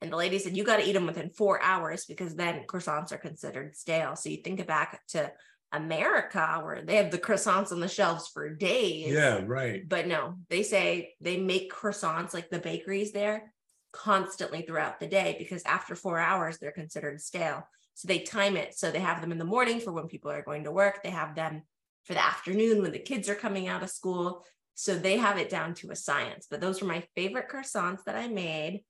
And 0.01 0.11
the 0.11 0.17
lady 0.17 0.39
said, 0.39 0.55
You 0.55 0.63
got 0.63 0.77
to 0.77 0.87
eat 0.87 0.93
them 0.93 1.07
within 1.07 1.29
four 1.29 1.61
hours 1.61 2.05
because 2.05 2.35
then 2.35 2.65
croissants 2.67 3.11
are 3.11 3.17
considered 3.17 3.75
stale. 3.75 4.15
So 4.15 4.29
you 4.29 4.37
think 4.37 4.65
back 4.67 5.01
to 5.09 5.31
America 5.71 6.61
where 6.63 6.81
they 6.81 6.95
have 6.95 7.11
the 7.11 7.17
croissants 7.17 7.71
on 7.71 7.79
the 7.79 7.87
shelves 7.87 8.27
for 8.27 8.53
days 8.55 9.11
yeah, 9.11 9.41
right. 9.45 9.87
but 9.87 10.07
no, 10.07 10.35
they 10.49 10.63
say 10.63 11.13
they 11.19 11.37
make 11.37 11.73
croissants 11.73 12.33
like 12.33 12.49
the 12.49 12.59
bakeries 12.59 13.11
there 13.11 13.51
constantly 13.91 14.61
throughout 14.61 14.99
the 14.99 15.07
day 15.07 15.35
because 15.37 15.63
after 15.63 15.95
four 15.95 16.19
hours, 16.19 16.57
they're 16.57 16.71
considered 16.71 17.19
stale. 17.19 17.67
So 17.95 18.07
they 18.07 18.19
time 18.19 18.55
it. 18.55 18.77
So 18.77 18.91
they 18.91 18.99
have 18.99 19.21
them 19.21 19.31
in 19.31 19.39
the 19.39 19.45
morning 19.45 19.79
for 19.79 19.91
when 19.91 20.07
people 20.07 20.31
are 20.31 20.43
going 20.43 20.65
to 20.65 20.71
work, 20.71 21.01
they 21.03 21.09
have 21.09 21.35
them 21.35 21.63
for 22.07 22.13
the 22.13 22.25
afternoon 22.25 22.81
when 22.81 22.91
the 22.93 22.99
kids 22.99 23.27
are 23.29 23.35
coming 23.35 23.67
out 23.67 23.83
of 23.83 23.89
school. 23.89 24.45
So 24.75 24.95
they 24.97 25.17
have 25.17 25.37
it 25.37 25.49
down 25.49 25.73
to 25.75 25.91
a 25.91 25.95
science. 25.95 26.47
But 26.49 26.61
those 26.61 26.81
were 26.81 26.87
my 26.87 27.03
favorite 27.15 27.49
croissants 27.51 28.03
that 28.05 28.15
I 28.15 28.27
made. 28.27 28.83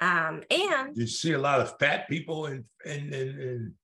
Um, 0.00 0.42
and 0.50 0.94
Did 0.94 1.02
you 1.02 1.06
see 1.06 1.32
a 1.32 1.38
lot 1.38 1.60
of 1.60 1.78
fat 1.78 2.08
people 2.08 2.46
in 2.46 2.64
in, 2.84 3.12
in, 3.12 3.28
in 3.40 3.74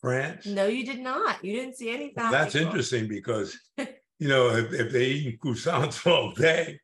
France? 0.00 0.46
no, 0.46 0.66
you 0.66 0.84
did 0.84 1.00
not. 1.00 1.44
You 1.44 1.52
didn't 1.54 1.76
see 1.76 1.90
any 1.90 2.12
fat 2.14 2.30
That's 2.30 2.52
people. 2.52 2.66
interesting 2.68 3.08
because 3.08 3.58
you 3.78 4.28
know 4.28 4.50
if, 4.50 4.72
if 4.72 4.92
they 4.92 5.06
eat 5.06 5.40
croissants 5.40 6.06
all 6.10 6.32
day, 6.32 6.78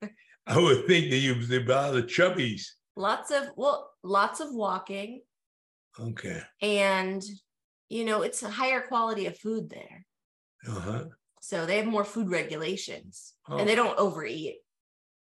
I 0.46 0.58
would 0.58 0.86
think 0.86 1.10
that 1.10 1.18
you 1.18 1.34
a 1.34 1.58
lot 1.70 1.96
of 1.96 2.06
chubbies. 2.06 2.62
Lots 2.96 3.30
of 3.30 3.50
well, 3.56 3.90
lots 4.02 4.40
of 4.40 4.48
walking. 4.52 5.22
Okay. 5.98 6.40
and 6.62 7.22
you 7.88 8.04
know 8.04 8.22
it's 8.22 8.42
a 8.42 8.48
higher 8.50 8.80
quality 8.80 9.26
of 9.26 9.36
food 9.36 9.68
there 9.70 10.06
Uh-huh. 10.68 11.04
So 11.40 11.66
they 11.66 11.78
have 11.78 11.86
more 11.86 12.04
food 12.04 12.30
regulations 12.30 13.34
and 13.48 13.60
Oh. 13.60 13.64
they 13.64 13.74
don't 13.74 13.98
overeat 13.98 14.56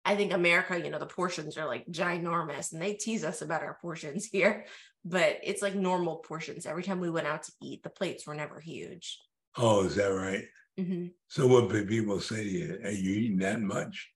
i 0.03 0.15
think 0.15 0.33
america 0.33 0.79
you 0.83 0.89
know 0.89 0.99
the 0.99 1.05
portions 1.05 1.57
are 1.57 1.67
like 1.67 1.85
ginormous 1.87 2.73
and 2.73 2.81
they 2.81 2.93
tease 2.95 3.23
us 3.23 3.41
about 3.41 3.61
our 3.63 3.77
portions 3.81 4.25
here 4.31 4.65
but 5.05 5.37
it's 5.43 5.61
like 5.61 5.75
normal 5.75 6.17
portions 6.17 6.65
every 6.65 6.83
time 6.83 6.99
we 6.99 7.09
went 7.09 7.27
out 7.27 7.43
to 7.43 7.51
eat 7.61 7.81
the 7.83 7.89
plates 7.89 8.25
were 8.27 8.35
never 8.35 8.59
huge 8.59 9.19
Oh, 9.57 9.83
is 9.83 9.95
that 9.95 10.07
right? 10.07 10.45
Mhm. 10.79 11.11
So 11.27 11.45
what 11.45 11.67
do 11.67 11.85
people 11.85 12.21
say 12.21 12.41
to 12.41 12.49
you? 12.49 12.79
Are 12.85 12.89
you 12.89 13.11
eating 13.19 13.39
that 13.39 13.59
much? 13.59 14.09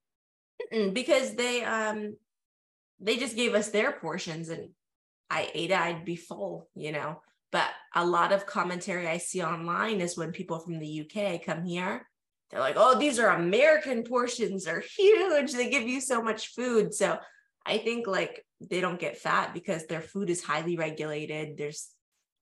Mm-mm, 0.71 0.93
because 0.93 1.35
they 1.35 1.61
um 1.61 2.15
they 3.01 3.17
just 3.17 3.35
gave 3.35 3.53
us 3.53 3.69
their 3.69 3.91
portions 3.91 4.47
and 4.47 4.69
I 5.29 5.51
ate 5.53 5.71
it, 5.71 5.77
I'd 5.77 6.05
be 6.05 6.15
full, 6.15 6.69
you 6.73 6.93
know. 6.93 7.21
But 7.55 7.69
a 7.95 8.05
lot 8.05 8.33
of 8.33 8.45
commentary 8.45 9.07
I 9.07 9.17
see 9.17 9.41
online 9.41 10.01
is 10.01 10.17
when 10.17 10.33
people 10.33 10.59
from 10.59 10.77
the 10.77 11.09
UK 11.09 11.41
come 11.41 11.63
here, 11.63 12.05
they're 12.51 12.59
like, 12.59 12.75
oh, 12.75 12.99
these 12.99 13.17
are 13.17 13.29
American 13.29 14.03
portions, 14.03 14.67
are 14.67 14.83
huge. 14.97 15.53
They 15.53 15.69
give 15.69 15.87
you 15.87 16.01
so 16.01 16.21
much 16.21 16.47
food. 16.47 16.93
So 16.93 17.17
I 17.65 17.77
think 17.77 18.07
like 18.07 18.45
they 18.59 18.81
don't 18.81 18.99
get 18.99 19.19
fat 19.19 19.53
because 19.53 19.85
their 19.85 20.01
food 20.01 20.29
is 20.29 20.43
highly 20.43 20.75
regulated. 20.75 21.55
There's 21.57 21.87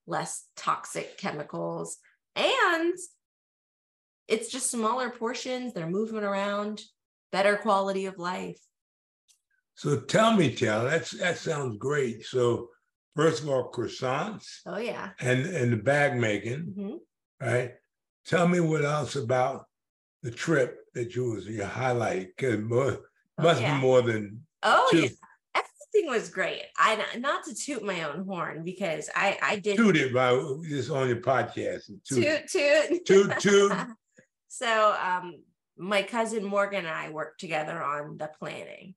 less 0.07 0.47
toxic 0.55 1.15
chemicals 1.19 1.99
and 2.35 2.95
it's 4.27 4.51
just 4.51 4.71
smaller 4.71 5.11
portions. 5.11 5.73
They're 5.73 5.85
moving 5.87 6.23
around, 6.23 6.81
better 7.31 7.55
quality 7.55 8.07
of 8.07 8.17
life. 8.17 8.59
So 9.75 9.99
tell 9.99 10.35
me, 10.35 10.55
Taylor, 10.55 10.89
that's 10.89 11.11
that 11.11 11.37
sounds 11.37 11.77
great. 11.77 12.25
So 12.25 12.69
first 13.15 13.43
of 13.43 13.49
all, 13.49 13.71
croissants 13.71 14.59
Oh 14.65 14.77
yeah. 14.77 15.11
and 15.19 15.45
and 15.45 15.71
the 15.73 15.77
bag 15.77 16.15
making, 16.17 16.73
Mhm. 16.77 16.97
right? 17.41 17.73
Tell 18.25 18.47
me 18.47 18.59
what 18.59 18.85
else 18.85 19.15
about 19.15 19.65
the 20.21 20.31
trip 20.31 20.79
that 20.93 21.15
you 21.15 21.31
was 21.31 21.45
your 21.47 21.65
highlight. 21.65 22.35
Cause 22.37 22.57
more, 22.59 22.99
Oh, 23.37 23.43
must 23.43 23.61
yeah. 23.61 23.75
be 23.75 23.81
more 23.81 24.01
than 24.01 24.45
Oh 24.63 24.87
two. 24.91 25.01
yeah. 25.01 25.09
Everything 25.55 26.09
was 26.11 26.29
great. 26.29 26.63
I 26.77 27.17
not 27.17 27.43
to 27.45 27.53
toot 27.55 27.83
my 27.83 28.03
own 28.03 28.25
horn 28.25 28.63
because 28.63 29.09
I 29.15 29.37
I 29.41 29.55
did 29.59 29.77
Toot 29.77 29.95
it 29.97 30.13
by 30.13 30.31
just 30.67 30.89
on 30.89 31.07
your 31.07 31.21
podcast. 31.21 31.85
Toot, 32.05 32.47
toot 32.47 32.47
toot. 32.47 33.05
toot, 33.05 33.39
toot. 33.39 33.71
so 34.47 34.95
um 34.99 35.43
my 35.77 36.03
cousin 36.03 36.43
Morgan 36.45 36.85
and 36.85 36.95
I 36.95 37.09
worked 37.09 37.39
together 37.39 37.81
on 37.83 38.17
the 38.17 38.29
planning. 38.39 38.95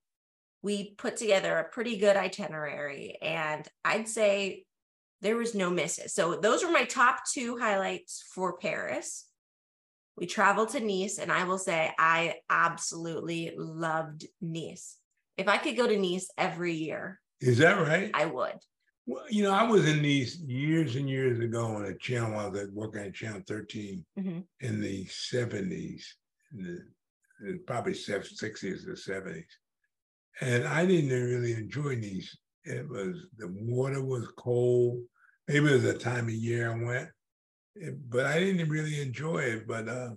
We 0.63 0.95
put 0.97 1.17
together 1.17 1.59
a 1.59 1.65
pretty 1.69 1.97
good 1.97 2.17
itinerary 2.17 3.19
and 3.23 3.67
I'd 3.85 4.09
say 4.09 4.65
there 5.23 5.37
was 5.37 5.55
no 5.55 5.71
misses. 5.71 6.15
So 6.15 6.37
those 6.37 6.65
were 6.65 6.71
my 6.73 6.85
top 6.85 7.21
two 7.33 7.57
highlights 7.59 8.25
for 8.35 8.59
Paris. 8.59 9.27
We 10.17 10.27
traveled 10.27 10.71
to 10.71 10.81
Nice 10.81 11.19
and 11.19 11.31
I 11.31 11.45
will 11.45 11.59
say 11.59 11.93
I 11.99 12.37
absolutely 12.51 13.53
loved 13.57 14.27
Nice. 14.41 14.97
If 15.37 15.49
I 15.49 15.59
could 15.59 15.77
go 15.77 15.87
to 15.87 15.99
Nice 15.99 16.29
every 16.39 16.73
year, 16.75 17.21
Is 17.41 17.59
that 17.59 17.79
right? 17.87 18.11
I 18.15 18.25
would. 18.27 18.57
Well, 19.09 19.25
you 19.31 19.43
know, 19.45 19.53
I 19.53 19.63
was 19.65 19.87
in 19.87 20.03
Nice 20.03 20.37
years 20.41 20.97
and 20.97 21.09
years 21.09 21.39
ago 21.39 21.65
on 21.67 21.85
a 21.85 21.97
channel. 21.99 22.39
I 22.41 22.49
was 22.49 22.71
working 22.73 23.03
on 23.03 23.13
channel 23.13 23.43
13 23.47 24.05
Mhm. 24.19 24.45
in 24.61 24.81
the 24.81 25.05
70s, 25.07 26.03
in 26.53 26.63
the, 27.43 27.59
probably 27.67 27.93
60s 27.93 28.87
or 28.89 28.97
70s. 28.97 29.45
And 30.41 30.67
I 30.67 30.85
didn't 30.87 31.11
really 31.11 31.53
enjoy 31.53 31.97
Nice. 31.97 32.37
It 32.65 32.89
was 32.89 33.27
the 33.39 33.49
water 33.49 34.05
was 34.05 34.29
cold. 34.37 35.03
Maybe 35.49 35.69
it 35.69 35.73
was 35.73 35.83
the 35.83 35.95
time 35.95 36.25
of 36.25 36.35
year 36.35 36.73
I 36.73 36.85
went, 36.85 37.09
eh, 37.81 37.91
but 38.09 38.27
I 38.27 38.41
didn't 38.41 38.69
really 38.69 39.01
enjoy 39.01 39.39
it. 39.39 39.69
But 39.69 39.89
uh, 39.89 40.11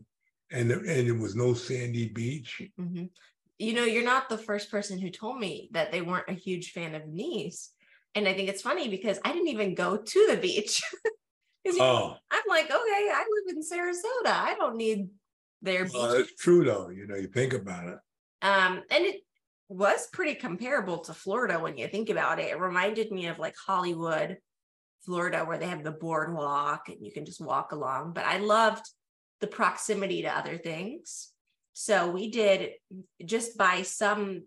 and 0.52 0.72
and 0.72 1.08
it 1.08 1.18
was 1.18 1.36
no 1.36 1.54
sandy 1.54 2.10
beach. 2.10 2.62
Mhm. 2.80 3.10
You 3.58 3.74
know, 3.74 3.84
you're 3.84 4.04
not 4.04 4.30
the 4.30 4.38
first 4.38 4.72
person 4.72 5.00
who 5.00 5.10
told 5.10 5.38
me 5.38 5.70
that 5.74 5.92
they 5.92 6.02
weren't 6.02 6.30
a 6.30 6.34
huge 6.34 6.72
fan 6.72 6.96
of 6.96 7.08
Nice. 7.08 7.72
And 8.16 8.28
I 8.28 8.34
think 8.34 8.50
it's 8.50 8.62
funny 8.62 8.90
because 8.90 9.20
I 9.24 9.32
didn't 9.34 9.50
even 9.50 9.76
go 9.76 9.98
to 9.98 10.28
the 10.28 10.38
beach. 10.38 10.82
know, 11.66 11.74
Oh, 11.80 12.16
I'm 12.32 12.44
like, 12.48 12.66
okay, 12.66 12.76
I 13.14 13.26
live 13.30 13.56
in 13.56 13.62
Sarasota. 13.62 14.32
I 14.34 14.56
don't 14.58 14.78
need 14.78 15.10
their 15.62 15.88
well, 15.94 16.08
beach. 16.08 16.18
that's 16.18 16.36
true 16.42 16.64
though. 16.64 16.90
You 16.90 17.08
know, 17.08 17.16
you 17.16 17.28
think 17.28 17.54
about 17.54 17.88
it. 17.88 18.00
Um, 18.42 18.82
and 18.90 19.06
it 19.06 19.22
was 19.70 20.08
pretty 20.08 20.34
comparable 20.34 20.98
to 20.98 21.14
Florida 21.14 21.60
when 21.60 21.78
you 21.78 21.88
think 21.88 22.10
about 22.10 22.40
it. 22.40 22.50
It 22.50 22.60
reminded 22.60 23.12
me 23.12 23.28
of 23.28 23.38
like 23.38 23.56
Hollywood, 23.56 24.38
Florida, 25.06 25.46
where 25.46 25.60
they 25.60 25.68
have 25.68 25.84
the 25.84 25.92
boardwalk 25.92 26.90
and 26.90 26.98
you 27.00 27.12
can 27.12 27.24
just 27.24 27.40
walk 27.40 27.72
along. 27.72 28.14
But 28.14 28.26
I 28.26 28.38
loved 28.40 28.84
the 29.40 29.48
proximity 29.48 30.24
to 30.24 30.36
other 30.36 30.58
things. 30.58 31.30
So 31.74 32.10
we 32.10 32.32
did 32.32 32.72
just 33.24 33.58
by 33.58 33.84
some 33.84 34.44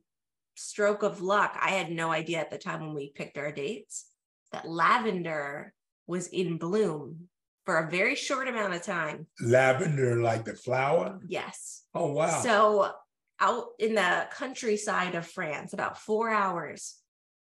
stroke 0.57 1.05
of 1.05 1.23
luck. 1.23 1.57
I 1.59 1.71
had 1.71 1.91
no 1.91 2.11
idea 2.11 2.41
at 2.41 2.51
the 2.51 2.59
time 2.59 2.81
when 2.81 2.95
we 2.95 3.13
picked 3.15 3.39
our 3.39 3.53
dates 3.53 4.07
that 4.51 4.69
lavender 4.69 5.73
was 6.07 6.27
in 6.27 6.59
bloom 6.59 7.29
for 7.65 7.79
a 7.79 7.91
very 7.91 8.17
short 8.17 8.49
amount 8.49 8.75
of 8.75 8.83
time. 8.83 9.29
Lavender, 9.41 10.21
like 10.21 10.45
the 10.45 10.55
flower. 10.55 11.21
Yes. 11.27 11.85
Oh 11.95 12.13
wow. 12.13 12.41
So 12.43 12.93
out 13.43 13.67
in 13.79 13.95
the 13.97 14.27
countryside 14.33 15.15
of 15.17 15.27
France, 15.27 15.73
about 15.73 15.99
four 15.99 16.31
hours 16.31 16.97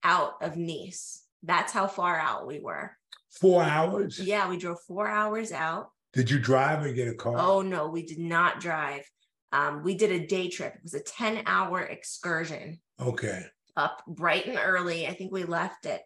out 0.02 0.34
of 0.42 0.56
Nice. 0.56 1.22
That's 1.42 1.72
how 1.72 1.86
far 1.86 2.18
out 2.18 2.46
we 2.46 2.58
were. 2.58 2.96
Four 3.30 3.62
hours. 3.62 4.18
Yeah, 4.18 4.48
we 4.48 4.56
drove 4.56 4.80
four 4.86 5.06
hours 5.08 5.52
out. 5.52 5.90
Did 6.12 6.30
you 6.30 6.38
drive 6.38 6.84
or 6.84 6.92
get 6.92 7.08
a 7.08 7.14
car? 7.14 7.36
Oh 7.38 7.62
no, 7.62 7.88
we 7.88 8.04
did 8.04 8.18
not 8.18 8.60
drive. 8.60 9.08
Um, 9.52 9.82
we 9.84 9.94
did 9.94 10.10
a 10.10 10.26
day 10.26 10.48
trip. 10.48 10.74
It 10.74 10.82
was 10.82 10.94
a 10.94 11.00
10 11.00 11.44
hour 11.46 11.80
excursion 11.80 12.80
Okay. 13.00 13.44
up 13.76 14.02
bright 14.06 14.46
and 14.46 14.58
early. 14.58 15.06
I 15.06 15.14
think 15.14 15.32
we 15.32 15.44
left 15.44 15.86
at 15.86 16.02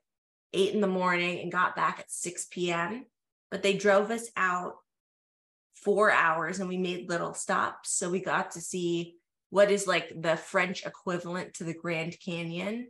eight 0.53 0.75
in 0.75 0.81
the 0.81 0.87
morning 0.87 1.41
and 1.41 1.53
got 1.53 1.77
back 1.77 1.99
at 2.01 2.11
6 2.11 2.47
p.m. 2.51 3.07
But 3.51 3.63
they 3.63 3.75
drove 3.75 4.11
us 4.11 4.29
out 4.37 4.75
four 5.75 6.11
hours 6.11 6.59
and 6.59 6.69
we 6.69 6.77
made 6.79 7.09
little 7.09 7.33
stops. 7.35 7.93
So 7.93 8.11
we 8.11 8.21
got 8.21 8.53
to 8.53 8.61
see 8.61 9.15
what 9.51 9.71
is 9.71 9.87
like 9.87 10.13
the 10.21 10.37
French 10.37 10.85
equivalent 10.85 11.55
to 11.55 11.65
the 11.65 11.75
Grand 11.75 12.17
Canyon. 12.25 12.89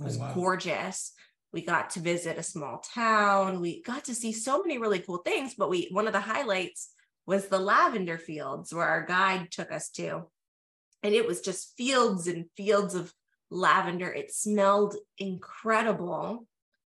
Oh, 0.00 0.04
it 0.04 0.04
was 0.04 0.16
Oh, 0.16 0.20
wow. 0.20 0.34
gorgeous. 0.34 1.12
We 1.52 1.62
got 1.62 1.90
to 1.90 2.00
visit 2.00 2.38
a 2.38 2.42
small 2.42 2.78
town. 2.78 3.60
We 3.60 3.82
got 3.82 4.04
to 4.04 4.14
see 4.14 4.32
so 4.32 4.60
many 4.62 4.78
really 4.78 4.98
cool 5.00 5.18
things. 5.18 5.54
But 5.56 5.70
we 5.70 5.88
one 5.90 6.06
of 6.06 6.12
the 6.12 6.20
highlights 6.20 6.90
was 7.26 7.48
the 7.48 7.58
lavender 7.58 8.18
fields 8.18 8.72
where 8.74 8.86
our 8.86 9.04
guide 9.04 9.50
took 9.50 9.72
us 9.72 9.88
to. 9.90 10.24
And 11.02 11.14
it 11.14 11.26
was 11.26 11.40
just 11.40 11.74
fields 11.76 12.26
and 12.26 12.46
fields 12.56 12.94
of 12.94 13.12
lavender. 13.50 14.12
It 14.12 14.32
smelled 14.34 14.96
incredible. 15.18 16.46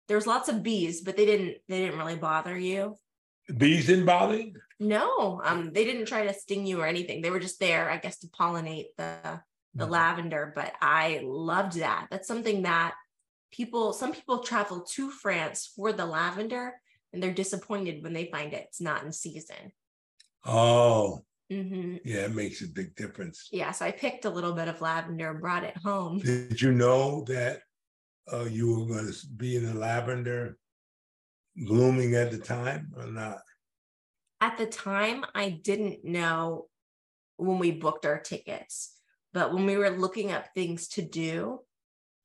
There 0.08 0.16
was 0.16 0.26
lots 0.26 0.48
of 0.48 0.62
bees, 0.62 1.00
but 1.02 1.16
they 1.16 1.26
didn't 1.26 1.56
they 1.68 1.80
didn't 1.80 1.98
really 1.98 2.16
bother 2.16 2.56
you. 2.58 2.96
Bees 3.56 3.86
didn't 3.86 4.06
bother 4.06 4.38
you? 4.38 4.54
No, 4.80 5.40
um, 5.44 5.72
they 5.72 5.84
didn't 5.84 6.06
try 6.06 6.26
to 6.26 6.34
sting 6.34 6.66
you 6.66 6.80
or 6.80 6.86
anything. 6.86 7.22
They 7.22 7.30
were 7.30 7.40
just 7.40 7.60
there, 7.60 7.90
I 7.90 7.98
guess, 7.98 8.18
to 8.20 8.28
pollinate 8.28 8.88
the 8.98 9.42
the 9.76 9.86
Mhm. 9.86 9.90
lavender. 9.90 10.52
But 10.54 10.74
I 10.80 11.20
loved 11.24 11.74
that. 11.78 12.08
That's 12.10 12.28
something 12.28 12.62
that 12.62 12.94
people, 13.52 13.92
some 13.92 14.12
people 14.12 14.40
travel 14.40 14.82
to 14.82 15.10
France 15.10 15.66
for 15.74 15.92
the 15.92 16.06
lavender, 16.06 16.80
and 17.12 17.22
they're 17.22 17.32
disappointed 17.34 18.02
when 18.02 18.12
they 18.12 18.26
find 18.30 18.52
it. 18.52 18.66
it's 18.68 18.80
not 18.80 19.04
in 19.04 19.12
season. 19.12 19.72
Oh, 20.44 21.24
hmm 21.50 21.96
yeah, 22.04 22.26
it 22.26 22.34
makes 22.34 22.62
a 22.62 22.68
big 22.68 22.94
difference. 22.96 23.48
Yeah, 23.52 23.72
so 23.72 23.84
I 23.86 23.92
picked 23.92 24.24
a 24.24 24.30
little 24.30 24.52
bit 24.52 24.68
of 24.68 24.80
lavender 24.80 25.30
and 25.30 25.40
brought 25.40 25.64
it 25.64 25.76
home. 25.78 26.18
Did 26.18 26.60
you 26.60 26.72
know 26.72 27.24
that 27.24 27.62
uh, 28.32 28.44
you 28.44 28.70
were 28.78 28.86
going 28.86 29.12
to 29.12 29.26
be 29.36 29.56
in 29.56 29.66
the 29.66 29.74
lavender 29.74 30.58
blooming 31.56 32.14
at 32.14 32.30
the 32.30 32.38
time 32.38 32.92
or 32.96 33.06
not? 33.06 33.38
At 34.44 34.58
the 34.58 34.66
time, 34.66 35.24
I 35.34 35.48
didn't 35.48 36.04
know 36.04 36.66
when 37.38 37.58
we 37.58 37.70
booked 37.70 38.04
our 38.04 38.18
tickets, 38.18 38.92
but 39.32 39.54
when 39.54 39.64
we 39.64 39.78
were 39.78 39.88
looking 39.88 40.32
up 40.32 40.48
things 40.54 40.86
to 40.88 41.02
do, 41.02 41.60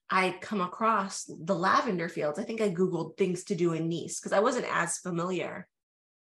I 0.10 0.36
come 0.42 0.60
across 0.60 1.24
the 1.24 1.56
lavender 1.56 2.10
fields. 2.10 2.38
I 2.38 2.44
think 2.44 2.60
I 2.60 2.72
Googled 2.72 3.16
things 3.16 3.46
to 3.46 3.56
do 3.56 3.72
in 3.72 3.88
Nice 3.88 4.20
because 4.20 4.34
I 4.34 4.42
wasn't 4.42 4.66
as 4.70 4.98
familiar 4.98 5.66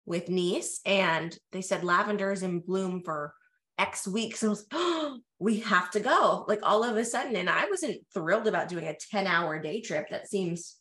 with 0.08 0.30
Nice. 0.30 0.82
And 0.84 1.38
they 1.52 1.62
said 1.62 1.84
lavender 1.84 2.32
is 2.32 2.42
in 2.42 2.62
bloom 2.62 3.04
for 3.06 3.36
X 3.78 4.08
weeks. 4.08 4.42
And 4.42 4.50
I 4.50 4.54
was, 4.54 4.66
oh, 4.72 5.20
we 5.38 5.60
have 5.60 5.92
to 5.92 6.00
go. 6.00 6.44
Like 6.48 6.62
all 6.64 6.84
of 6.84 6.98
a 6.98 7.06
sudden. 7.06 7.36
And 7.36 7.52
I 7.52 7.70
wasn't 7.70 8.02
thrilled 8.16 8.48
about 8.48 8.68
doing 8.68 8.88
a 8.88 8.96
10 9.12 9.28
hour 9.28 9.62
day 9.62 9.80
trip. 9.80 10.10
That 10.10 10.28
seems 10.28 10.76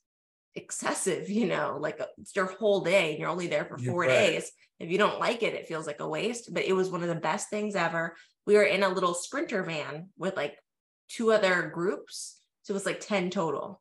excessive, 0.55 1.31
you 1.31 1.47
know, 1.47 1.79
like 1.81 2.01
uh, 2.01 2.07
it's 2.19 2.35
your 2.37 2.47
whole 2.47 2.81
day 2.81 3.11
and 3.11 3.19
you're 3.19 3.29
only 3.29 3.47
there 3.47 3.65
for 3.65 3.79
You're 3.79 3.93
four 3.93 4.01
right. 4.03 4.09
days. 4.09 4.51
If 4.79 4.91
you 4.91 4.99
don't 4.99 5.21
like 5.21 5.43
it, 5.43 5.55
it 5.55 5.67
feels 5.67 5.87
like 5.87 6.01
a 6.01 6.09
waste. 6.09 6.53
But 6.53 6.65
it 6.65 6.73
was 6.75 6.91
one 6.91 7.03
of 7.03 7.09
the 7.09 7.15
best 7.15 7.51
things 7.51 7.75
ever. 7.75 8.17
We 8.47 8.55
were 8.55 8.65
in 8.65 8.83
a 8.83 8.89
little 8.89 9.15
sprinter 9.15 9.63
van 9.63 10.09
with 10.19 10.37
like 10.37 10.57
two 11.09 11.33
other 11.33 11.71
groups. 11.73 12.39
So 12.63 12.73
it 12.73 12.75
was 12.75 12.87
like 12.87 13.01
10 13.01 13.31
total. 13.31 13.81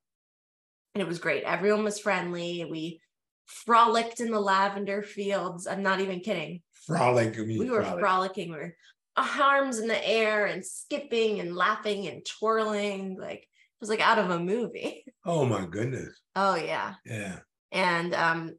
And 0.93 1.01
it 1.01 1.07
was 1.07 1.19
great. 1.19 1.43
Everyone 1.43 1.83
was 1.83 1.99
friendly. 1.99 2.65
We 2.69 3.01
frolicked 3.45 4.19
in 4.19 4.31
the 4.31 4.39
lavender 4.39 5.01
fields. 5.01 5.67
I'm 5.67 5.83
not 5.83 6.01
even 6.01 6.19
kidding. 6.19 6.61
Frolic. 6.85 7.37
We 7.37 7.69
were 7.69 7.81
frolic. 7.83 7.99
frolicking. 7.99 8.51
We 8.51 8.57
were 8.57 8.75
arms 9.17 9.79
in 9.79 9.87
the 9.87 10.07
air 10.07 10.45
and 10.45 10.65
skipping 10.65 11.39
and 11.39 11.55
laughing 11.55 12.07
and 12.07 12.25
twirling. 12.25 13.17
Like 13.19 13.47
was 13.81 13.89
like 13.89 13.99
out 13.99 14.19
of 14.19 14.29
a 14.29 14.39
movie. 14.39 15.03
Oh 15.23 15.45
my 15.45 15.67
goodness. 15.67 16.19
Oh 16.35 16.55
yeah. 16.55 16.95
Yeah. 17.05 17.39
And 17.71 18.15
um, 18.15 18.55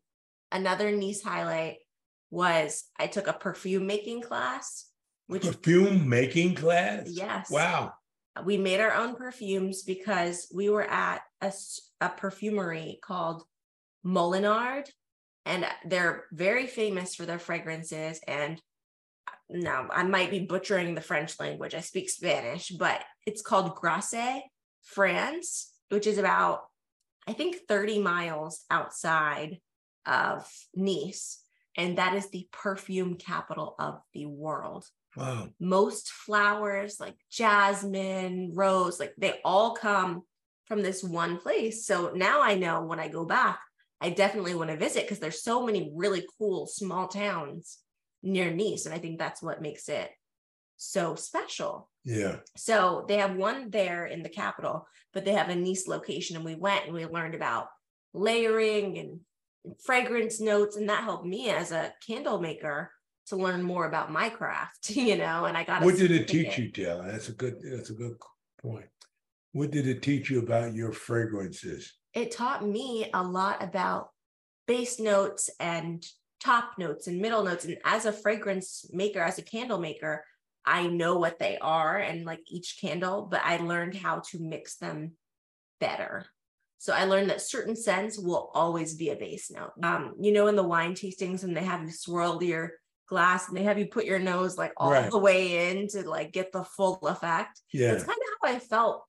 another 0.52 0.92
Nice 0.92 1.20
highlight 1.20 1.78
was 2.30 2.84
I 3.00 3.08
took 3.08 3.26
a 3.26 3.32
perfume 3.32 3.84
making 3.86 4.22
class, 4.22 4.86
which 5.26 5.42
Perfume 5.42 6.08
making 6.08 6.54
class? 6.54 7.08
yes, 7.10 7.50
Wow. 7.50 7.94
we 8.44 8.58
made 8.58 8.78
our 8.80 8.94
own 8.94 9.16
perfumes 9.16 9.82
because 9.82 10.46
we 10.54 10.68
were 10.70 10.88
at 10.88 11.22
a, 11.40 11.52
a 12.00 12.10
perfumery 12.10 13.00
called 13.02 13.42
Molinard, 14.06 14.88
and 15.44 15.66
they're 15.84 16.26
very 16.32 16.68
famous 16.68 17.16
for 17.16 17.26
their 17.26 17.40
fragrances. 17.40 18.20
And 18.28 18.60
uh, 19.26 19.32
now 19.50 19.88
I 19.92 20.04
might 20.04 20.30
be 20.30 20.46
butchering 20.46 20.94
the 20.94 21.00
French 21.00 21.40
language. 21.40 21.74
I 21.74 21.80
speak 21.80 22.08
Spanish, 22.08 22.68
but 22.68 23.02
it's 23.26 23.42
called 23.42 23.74
Grasse, 23.74 24.42
France, 24.82 25.72
which 25.88 26.06
is 26.06 26.18
about, 26.18 26.62
I 27.26 27.32
think, 27.32 27.56
30 27.68 28.00
miles 28.00 28.64
outside 28.70 29.58
of 30.06 30.48
Nice. 30.74 31.38
And 31.76 31.98
that 31.98 32.14
is 32.14 32.28
the 32.30 32.48
perfume 32.52 33.16
capital 33.16 33.74
of 33.78 34.00
the 34.12 34.26
world 34.26 34.86
Wow. 35.16 35.48
most 35.60 36.10
flowers 36.10 36.98
like 36.98 37.16
jasmine, 37.30 38.52
rose, 38.54 38.98
like 38.98 39.12
they 39.18 39.40
all 39.44 39.74
come 39.74 40.22
from 40.64 40.82
this 40.82 41.04
one 41.04 41.36
place. 41.38 41.86
So 41.86 42.12
now 42.14 42.40
I 42.40 42.54
know 42.54 42.82
when 42.82 42.98
I 42.98 43.08
go 43.08 43.24
back, 43.24 43.60
I 44.00 44.10
definitely 44.10 44.54
want 44.54 44.70
to 44.70 44.76
visit 44.76 45.02
because 45.02 45.18
there's 45.18 45.42
so 45.42 45.66
many 45.66 45.92
really 45.94 46.26
cool 46.38 46.66
small 46.66 47.08
towns 47.08 47.78
near 48.22 48.50
Nice. 48.50 48.86
And 48.86 48.94
I 48.94 48.98
think 48.98 49.18
that's 49.18 49.42
what 49.42 49.60
makes 49.60 49.88
it 49.88 50.10
so 50.82 51.14
special. 51.14 51.88
Yeah. 52.04 52.36
So 52.56 53.04
they 53.08 53.16
have 53.16 53.36
one 53.36 53.70
there 53.70 54.06
in 54.06 54.22
the 54.22 54.28
capital, 54.28 54.86
but 55.12 55.24
they 55.24 55.32
have 55.32 55.48
a 55.48 55.54
Nice 55.54 55.86
location. 55.86 56.36
And 56.36 56.44
we 56.44 56.54
went 56.54 56.86
and 56.86 56.94
we 56.94 57.06
learned 57.06 57.34
about 57.34 57.68
layering 58.12 58.98
and 58.98 59.20
fragrance 59.84 60.40
notes. 60.40 60.76
And 60.76 60.88
that 60.88 61.04
helped 61.04 61.26
me 61.26 61.50
as 61.50 61.72
a 61.72 61.92
candle 62.06 62.40
maker 62.40 62.90
to 63.26 63.36
learn 63.36 63.62
more 63.62 63.86
about 63.86 64.10
my 64.10 64.28
craft, 64.28 64.90
you 64.96 65.16
know. 65.16 65.44
And 65.44 65.56
I 65.56 65.64
got 65.64 65.82
What 65.82 65.96
did 65.96 66.10
it 66.10 66.28
teach 66.28 66.58
you, 66.58 66.70
Taylor? 66.70 67.10
That's 67.10 67.28
a 67.28 67.32
good, 67.32 67.56
that's 67.62 67.90
a 67.90 67.94
good 67.94 68.16
point. 68.60 68.86
What 69.52 69.70
did 69.70 69.86
it 69.86 70.02
teach 70.02 70.30
you 70.30 70.40
about 70.40 70.74
your 70.74 70.92
fragrances? 70.92 71.92
It 72.14 72.30
taught 72.30 72.66
me 72.66 73.10
a 73.12 73.22
lot 73.22 73.62
about 73.62 74.08
base 74.66 74.98
notes 74.98 75.50
and 75.60 76.04
top 76.42 76.72
notes 76.78 77.06
and 77.06 77.20
middle 77.20 77.44
notes. 77.44 77.64
And 77.64 77.76
as 77.84 78.06
a 78.06 78.12
fragrance 78.12 78.86
maker, 78.92 79.20
as 79.20 79.38
a 79.38 79.42
candle 79.42 79.78
maker, 79.78 80.24
I 80.64 80.86
know 80.86 81.18
what 81.18 81.38
they 81.38 81.58
are 81.58 81.98
and 81.98 82.24
like 82.24 82.40
each 82.46 82.78
candle, 82.80 83.26
but 83.30 83.40
I 83.44 83.56
learned 83.58 83.96
how 83.96 84.20
to 84.30 84.38
mix 84.38 84.76
them 84.76 85.12
better. 85.80 86.26
So 86.78 86.92
I 86.92 87.04
learned 87.04 87.30
that 87.30 87.40
certain 87.40 87.76
scents 87.76 88.18
will 88.18 88.50
always 88.54 88.94
be 88.94 89.10
a 89.10 89.16
base 89.16 89.50
note. 89.50 89.72
Um, 89.82 90.14
you 90.20 90.32
know, 90.32 90.48
in 90.48 90.56
the 90.56 90.62
wine 90.62 90.94
tastings, 90.94 91.44
and 91.44 91.56
they 91.56 91.64
have 91.64 91.82
you 91.82 91.90
swirl 91.92 92.42
your 92.42 92.72
glass 93.08 93.48
and 93.48 93.56
they 93.56 93.62
have 93.64 93.78
you 93.78 93.86
put 93.86 94.04
your 94.04 94.18
nose 94.18 94.56
like 94.56 94.72
all 94.76 94.90
Right. 94.90 95.10
the 95.10 95.18
way 95.18 95.70
in 95.70 95.86
to 95.88 96.08
like 96.08 96.32
get 96.32 96.50
the 96.52 96.64
full 96.64 96.96
effect. 97.06 97.60
Yeah. 97.72 97.92
That's 97.92 98.04
kind 98.04 98.16
of 98.18 98.48
how 98.50 98.56
I 98.56 98.58
felt 98.58 99.04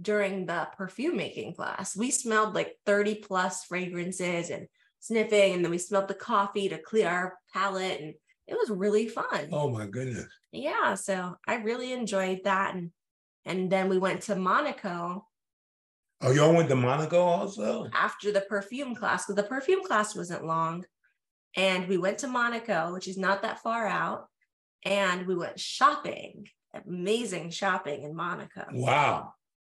during 0.00 0.46
the 0.46 0.68
perfume 0.76 1.16
making 1.16 1.54
class. 1.54 1.96
We 1.96 2.10
smelled 2.10 2.54
like 2.54 2.74
30 2.84 3.16
plus 3.16 3.64
fragrances 3.64 4.50
and 4.50 4.66
sniffing, 5.00 5.54
and 5.54 5.64
then 5.64 5.70
we 5.70 5.78
smelled 5.78 6.08
the 6.08 6.14
coffee 6.14 6.68
to 6.68 6.78
clear 6.78 7.08
our 7.08 7.38
palate, 7.52 8.00
and 8.00 8.14
it 8.46 8.54
was 8.54 8.70
really 8.70 9.08
fun. 9.08 9.48
Oh 9.52 9.70
my 9.70 9.86
goodness. 9.86 10.26
Yeah, 10.52 10.94
so 10.94 11.36
I 11.46 11.56
really 11.56 11.92
enjoyed 11.92 12.40
that, 12.44 12.74
and 12.74 12.90
and 13.44 13.70
then 13.70 13.88
we 13.88 13.98
went 13.98 14.22
to 14.22 14.36
Monaco 14.36 15.26
Oh, 16.20 16.30
y'all 16.30 16.54
went 16.54 16.70
to 16.70 16.76
Monaco 16.76 17.20
also? 17.20 17.86
after 17.92 18.32
the 18.32 18.40
perfume 18.42 18.94
class 18.94 19.26
because 19.26 19.36
the 19.36 19.48
perfume 19.48 19.84
class 19.84 20.16
wasn't 20.16 20.46
long, 20.46 20.84
and 21.54 21.86
we 21.86 21.98
went 21.98 22.18
to 22.18 22.28
Monaco, 22.28 22.94
which 22.94 23.08
is 23.08 23.18
not 23.18 23.42
that 23.42 23.60
far 23.60 23.86
out, 23.86 24.26
and 24.84 25.26
we 25.26 25.34
went 25.34 25.60
shopping. 25.60 26.46
Amazing 26.86 27.50
shopping 27.50 28.04
in 28.04 28.16
Monaco. 28.16 28.64
Wow. 28.72 29.34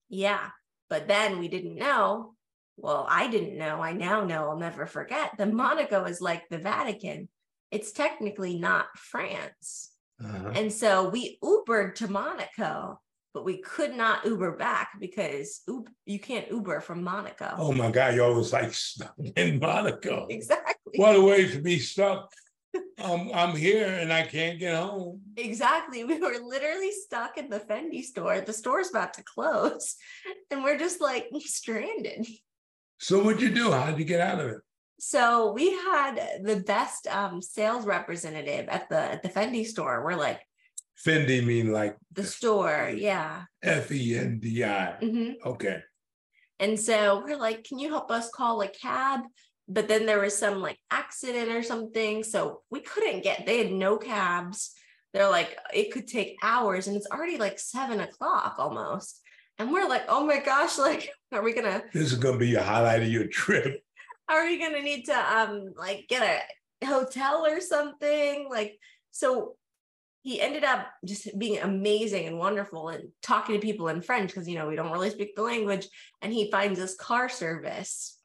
Yeah. 0.08 0.50
But 0.90 1.08
then 1.08 1.40
we 1.40 1.48
didn't 1.48 1.76
know. 1.76 2.36
Well, 2.78 3.08
I 3.10 3.28
didn't 3.28 3.58
know. 3.58 3.82
I 3.82 3.94
now 3.94 4.24
know. 4.24 4.50
I'll 4.50 4.58
never 4.58 4.86
forget 4.86 5.32
that 5.38 5.52
Monaco 5.52 6.06
is 6.06 6.22
like 6.22 6.44
the 6.50 6.58
Vatican. 6.60 7.28
It's 7.76 7.92
technically 7.92 8.58
not 8.58 8.86
France. 8.96 9.92
Uh-huh. 10.24 10.52
And 10.56 10.72
so 10.72 11.10
we 11.10 11.38
Ubered 11.44 11.96
to 11.96 12.08
Monaco, 12.08 13.02
but 13.34 13.44
we 13.44 13.58
could 13.58 13.94
not 13.94 14.24
Uber 14.24 14.56
back 14.56 14.92
because 14.98 15.60
Ub- 15.70 15.90
you 16.06 16.18
can't 16.18 16.50
Uber 16.50 16.80
from 16.80 17.04
Monaco. 17.04 17.54
Oh 17.58 17.74
my 17.74 17.92
God, 17.92 18.16
y'all 18.16 18.34
was 18.34 18.54
like 18.54 18.74
stuck 18.74 19.14
in 19.36 19.60
Monaco. 19.60 20.26
Exactly. 20.30 20.94
What 20.96 21.18
a 21.18 21.22
way 21.22 21.50
to 21.50 21.62
be 21.62 21.78
stuck. 21.80 22.32
Um, 23.04 23.30
I'm 23.34 23.58
here 23.58 23.88
and 23.88 24.14
I 24.14 24.24
can't 24.24 24.58
get 24.58 24.74
home. 24.74 25.20
Exactly. 25.36 26.06
We 26.06 26.18
were 26.18 26.38
literally 26.42 26.92
stuck 26.92 27.38
in 27.38 27.50
the 27.50 27.60
Fendi 27.60 28.04
store. 28.04 28.40
The 28.40 28.54
store's 28.54 28.90
about 28.90 29.16
to 29.16 29.24
close. 29.24 29.96
And 30.50 30.64
we're 30.64 30.78
just 30.78 31.02
like 31.02 31.28
stranded. 31.40 32.26
So 33.00 33.22
what'd 33.22 33.42
you 33.42 33.54
do? 33.54 33.72
How'd 33.72 34.00
you 34.00 34.06
get 34.06 34.22
out 34.22 34.40
of 34.40 34.48
it? 34.48 34.58
So 35.00 35.52
we 35.52 35.72
had 35.72 36.42
the 36.44 36.64
best 36.66 37.08
um, 37.08 37.42
sales 37.42 37.86
representative 37.86 38.68
at 38.70 38.90
the 38.90 38.98
at 38.98 39.24
the 39.24 39.30
Fendi 39.30 39.66
store. 39.66 40.04
We're 40.04 40.16
like 40.16 40.42
Fendi 41.06 41.46
mean 41.46 41.72
like 41.72 41.98
the 42.14 42.24
store, 42.24 42.92
yeah. 42.96 43.44
F 43.62 43.92
E 43.92 44.18
N 44.18 44.40
D 44.40 44.64
I. 44.64 44.94
hmm 44.94 45.32
Okay. 45.46 45.80
And 46.60 46.80
so 46.80 47.22
we're 47.26 47.38
like, 47.38 47.66
can 47.66 47.80
you 47.80 47.90
help 47.90 48.10
us 48.12 48.30
call 48.30 48.62
a 48.62 48.68
cab? 48.68 49.22
But 49.68 49.88
then 49.88 50.06
there 50.06 50.20
was 50.22 50.38
some 50.38 50.62
like 50.62 50.78
accident 50.92 51.50
or 51.50 51.64
something, 51.64 52.24
so 52.24 52.62
we 52.70 52.80
couldn't 52.80 53.24
get. 53.24 53.46
They 53.46 53.58
had 53.58 53.74
no 53.74 53.98
cabs. 53.98 54.72
They're 55.14 55.30
like, 55.30 55.58
it 55.74 55.92
could 55.92 56.08
take 56.08 56.36
hours, 56.44 56.88
and 56.88 56.96
it's 56.96 57.08
already 57.12 57.38
like 57.38 57.60
seven 57.60 58.00
o'clock 58.00 58.56
almost. 58.58 59.22
And 59.58 59.72
we're 59.72 59.88
like, 59.88 60.04
oh 60.08 60.26
my 60.26 60.40
gosh, 60.40 60.78
like, 60.78 61.10
are 61.32 61.42
we 61.42 61.54
gonna 61.54 61.84
This 61.94 62.12
is 62.12 62.18
gonna 62.18 62.38
be 62.38 62.56
a 62.56 62.64
highlight 62.64 63.02
of 63.02 63.10
your 63.10 63.28
trip. 63.28 63.82
Are 64.30 64.46
we 64.46 64.60
gonna 64.60 64.82
need 64.82 65.06
to 65.06 65.38
um 65.38 65.74
like 65.78 66.06
get 66.08 66.46
a 66.82 66.86
hotel 66.86 67.46
or 67.46 67.62
something? 67.62 68.48
Like 68.50 68.80
so 69.12 69.56
he 70.26 70.42
ended 70.42 70.64
up 70.64 70.88
just 71.06 71.38
being 71.38 71.60
amazing 71.60 72.26
and 72.26 72.40
wonderful 72.40 72.90
and 72.90 73.10
talking 73.22 73.54
to 73.54 73.62
people 73.62 73.90
in 73.90 74.02
french 74.02 74.32
because 74.32 74.50
you 74.50 74.56
know 74.56 74.68
we 74.68 74.76
don't 74.76 74.92
really 74.92 75.12
speak 75.12 75.36
the 75.36 75.44
language 75.44 75.88
and 76.24 76.34
he 76.34 76.50
finds 76.50 76.80
this 76.80 76.96
car 76.96 77.30
service 77.30 78.18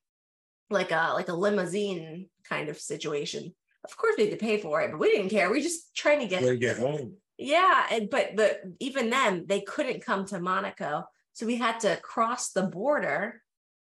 like 0.71 0.93
a 0.93 1.13
like 1.13 1.29
a 1.29 1.35
limousine 1.35 2.29
kind 2.49 2.69
of 2.69 2.79
situation. 2.79 3.55
Of 3.85 3.97
course 3.97 4.15
we 4.17 4.25
had 4.25 4.39
to 4.39 4.45
pay 4.45 4.59
for 4.59 4.81
it 4.81 4.91
but 4.91 5.01
we 5.01 5.11
didn't 5.11 5.31
care. 5.31 5.51
We 5.51 5.63
just 5.63 5.95
trying 5.95 6.21
to 6.21 6.27
get 6.27 6.43
to 6.43 6.57
get 6.57 6.79
home. 6.79 7.17
yeah, 7.37 7.87
and 7.91 8.09
but 8.09 8.37
the 8.37 8.75
even 8.81 9.11
then 9.11 9.45
they 9.47 9.61
couldn't 9.61 10.05
come 10.05 10.25
to 10.27 10.41
Monaco, 10.41 11.05
so 11.35 11.45
we 11.45 11.57
had 11.57 11.81
to 11.81 11.97
cross 11.97 12.53
the 12.53 12.63
border 12.63 13.43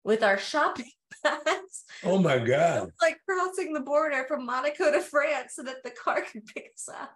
with 0.05 0.23
our 0.23 0.37
shopping 0.37 0.89
bags, 1.23 1.83
Oh 2.03 2.19
my 2.19 2.37
God. 2.39 2.91
like 3.01 3.17
crossing 3.27 3.73
the 3.73 3.79
border 3.81 4.25
from 4.27 4.45
Monaco 4.45 4.91
to 4.91 5.01
France, 5.01 5.53
so 5.55 5.63
that 5.63 5.83
the 5.83 5.91
car 5.91 6.21
could 6.31 6.45
pick 6.45 6.71
us 6.75 6.89
up. 6.89 7.11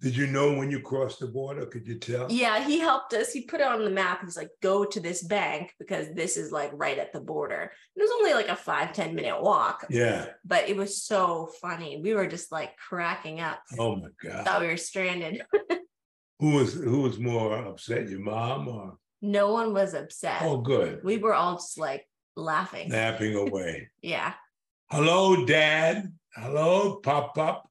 Did 0.00 0.16
you 0.16 0.26
know 0.26 0.54
when 0.54 0.68
you 0.68 0.80
crossed 0.80 1.20
the 1.20 1.28
border? 1.28 1.64
Could 1.64 1.86
you 1.86 1.96
tell? 1.96 2.26
Yeah, 2.28 2.64
he 2.64 2.80
helped 2.80 3.14
us. 3.14 3.32
He 3.32 3.42
put 3.42 3.60
it 3.60 3.66
on 3.68 3.84
the 3.84 3.90
map. 3.90 4.20
He's 4.24 4.36
like, 4.36 4.48
"Go 4.60 4.84
to 4.84 4.98
this 4.98 5.22
bank 5.22 5.72
because 5.78 6.08
this 6.12 6.36
is 6.36 6.50
like 6.50 6.72
right 6.74 6.98
at 6.98 7.12
the 7.12 7.20
border." 7.20 7.70
It 7.94 8.00
was 8.02 8.10
only 8.16 8.34
like 8.34 8.48
a 8.48 8.56
five 8.56 8.92
ten 8.94 9.14
minute 9.14 9.40
walk, 9.40 9.86
Yeah. 9.90 10.26
but 10.44 10.68
it 10.68 10.76
was 10.76 11.00
so 11.04 11.50
funny. 11.60 12.00
We 12.02 12.14
were 12.14 12.26
just 12.26 12.50
like 12.50 12.76
cracking 12.76 13.38
up. 13.38 13.60
Oh 13.78 13.94
my 13.94 14.08
God. 14.20 14.44
Thought 14.44 14.60
we 14.62 14.66
were 14.66 14.76
stranded. 14.76 15.42
Who 16.40 16.50
was 16.56 16.74
who 16.74 17.02
was 17.02 17.20
more 17.20 17.56
upset? 17.66 18.08
Your 18.08 18.18
mom 18.18 18.66
or 18.66 18.98
No 19.20 19.52
one 19.52 19.72
was 19.72 19.94
upset. 19.94 20.42
oh 20.42 20.56
good. 20.56 21.04
We 21.04 21.18
were 21.18 21.34
all 21.34 21.54
just 21.54 21.78
like 21.78 22.04
laughing. 22.36 22.88
Napping 22.88 23.34
away. 23.48 23.90
Yeah. 24.02 24.34
Hello, 24.90 25.44
Dad. 25.46 26.12
Hello, 26.34 26.96
Pop 26.96 27.34
Pop. 27.34 27.68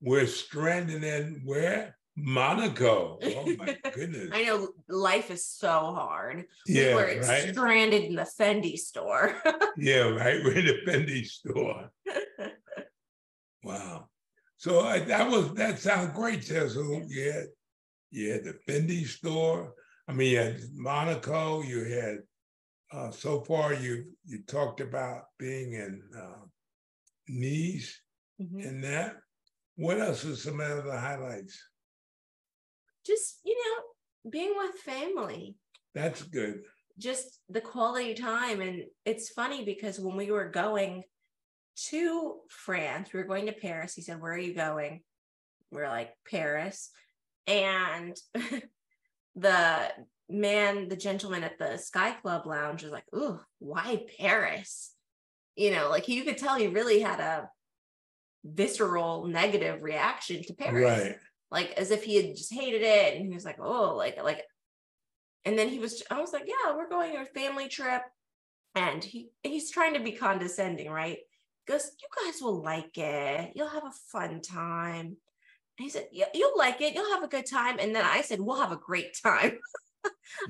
We're 0.00 0.26
stranded 0.26 1.04
in 1.04 1.42
where? 1.44 1.96
Monaco. 2.16 3.18
Oh 3.22 3.54
my 3.56 3.78
goodness. 3.94 4.30
I 4.32 4.44
know 4.44 4.68
life 4.88 5.30
is 5.30 5.46
so 5.46 5.68
hard. 5.68 6.44
Yeah, 6.66 6.88
we 6.88 6.94
were 6.94 7.20
right. 7.20 7.50
stranded 7.50 8.04
in 8.04 8.14
the 8.14 8.28
Fendi 8.38 8.76
store. 8.76 9.36
Yeah, 9.76 10.10
right. 10.10 10.42
We're 10.44 10.58
in 10.58 10.66
the 10.66 10.80
Fendi 10.86 11.24
store. 11.24 11.90
Wow. 13.62 14.08
So 14.58 14.80
I, 14.80 14.98
that 15.00 15.30
was 15.30 15.54
that 15.54 15.78
sounds 15.78 16.14
great, 16.14 16.44
Cecil. 16.44 17.06
Yeah, 17.08 17.42
you 18.10 18.32
had 18.32 18.44
the 18.44 18.58
Fendi 18.68 19.06
store. 19.06 19.72
I 20.06 20.12
mean, 20.12 20.32
you 20.32 20.38
had 20.38 20.60
Monaco. 20.74 21.62
You 21.62 21.84
had 21.84 22.18
uh, 22.92 23.10
so 23.10 23.40
far 23.42 23.74
you 23.74 24.04
you 24.24 24.42
talked 24.46 24.80
about 24.80 25.24
being 25.38 25.72
in 25.74 26.02
uh, 26.16 26.44
Nice 27.28 28.00
Mhm. 28.40 28.66
and 28.66 28.84
that. 28.84 29.16
What 29.76 30.00
else 30.00 30.24
are 30.24 30.34
some 30.36 30.60
of 30.60 30.84
the 30.84 30.98
highlights? 30.98 31.62
Just, 33.06 33.40
you 33.44 33.54
know, 33.56 34.30
being 34.30 34.54
with 34.56 34.74
family, 34.76 35.56
That's 35.94 36.22
good. 36.22 36.62
just 36.98 37.40
the 37.48 37.60
quality 37.60 38.14
time. 38.14 38.60
And 38.60 38.84
it's 39.04 39.30
funny 39.30 39.64
because 39.64 40.00
when 40.00 40.16
we 40.16 40.30
were 40.30 40.48
going 40.50 41.04
to 41.88 42.40
France. 42.50 43.12
We 43.12 43.20
were 43.20 43.26
going 43.26 43.46
to 43.46 43.52
Paris. 43.52 43.94
He 43.94 44.02
said, 44.02 44.20
Where 44.20 44.32
are 44.32 44.38
you 44.38 44.54
going? 44.54 45.02
We 45.70 45.80
are 45.80 45.88
like, 45.88 46.12
Paris. 46.30 46.90
And 47.46 48.16
the 49.34 49.92
man, 50.30 50.88
the 50.88 50.96
gentleman 50.96 51.44
at 51.44 51.58
the 51.58 51.76
Sky 51.76 52.12
Club 52.12 52.46
Lounge 52.46 52.82
was 52.82 52.92
like, 52.92 53.04
Ooh, 53.14 53.40
why 53.58 54.04
Paris? 54.18 54.94
You 55.56 55.72
know, 55.72 55.90
like 55.90 56.08
you 56.08 56.24
could 56.24 56.38
tell 56.38 56.56
he 56.56 56.68
really 56.68 57.00
had 57.00 57.20
a 57.20 57.50
visceral 58.44 59.26
negative 59.26 59.82
reaction 59.82 60.42
to 60.44 60.54
Paris. 60.54 61.00
Right. 61.00 61.16
Like 61.50 61.72
as 61.72 61.90
if 61.90 62.04
he 62.04 62.16
had 62.16 62.36
just 62.36 62.52
hated 62.52 62.82
it. 62.82 63.16
And 63.16 63.26
he 63.26 63.34
was 63.34 63.44
like, 63.44 63.58
Oh, 63.60 63.96
like, 63.96 64.22
like, 64.22 64.44
and 65.44 65.58
then 65.58 65.68
he 65.68 65.78
was, 65.78 66.02
I 66.10 66.20
was 66.20 66.32
like, 66.32 66.46
Yeah, 66.46 66.76
we're 66.76 66.88
going 66.88 67.16
on 67.16 67.22
a 67.22 67.26
family 67.26 67.68
trip. 67.68 68.02
And 68.76 69.02
he 69.02 69.30
he's 69.42 69.70
trying 69.70 69.94
to 69.94 70.00
be 70.00 70.12
condescending, 70.12 70.90
right? 70.90 71.18
goes, 71.66 71.90
You 72.00 72.24
guys 72.24 72.42
will 72.42 72.62
like 72.62 72.96
it. 72.96 73.52
You'll 73.54 73.68
have 73.68 73.84
a 73.84 73.92
fun 74.12 74.40
time. 74.40 75.06
And 75.06 75.84
he 75.84 75.88
said, 75.88 76.08
yeah, 76.12 76.26
You'll 76.34 76.56
like 76.56 76.80
it. 76.80 76.94
You'll 76.94 77.12
have 77.12 77.22
a 77.22 77.28
good 77.28 77.46
time. 77.46 77.78
And 77.78 77.94
then 77.94 78.04
I 78.04 78.22
said, 78.22 78.40
We'll 78.40 78.60
have 78.60 78.72
a 78.72 78.76
great 78.76 79.16
time. 79.22 79.58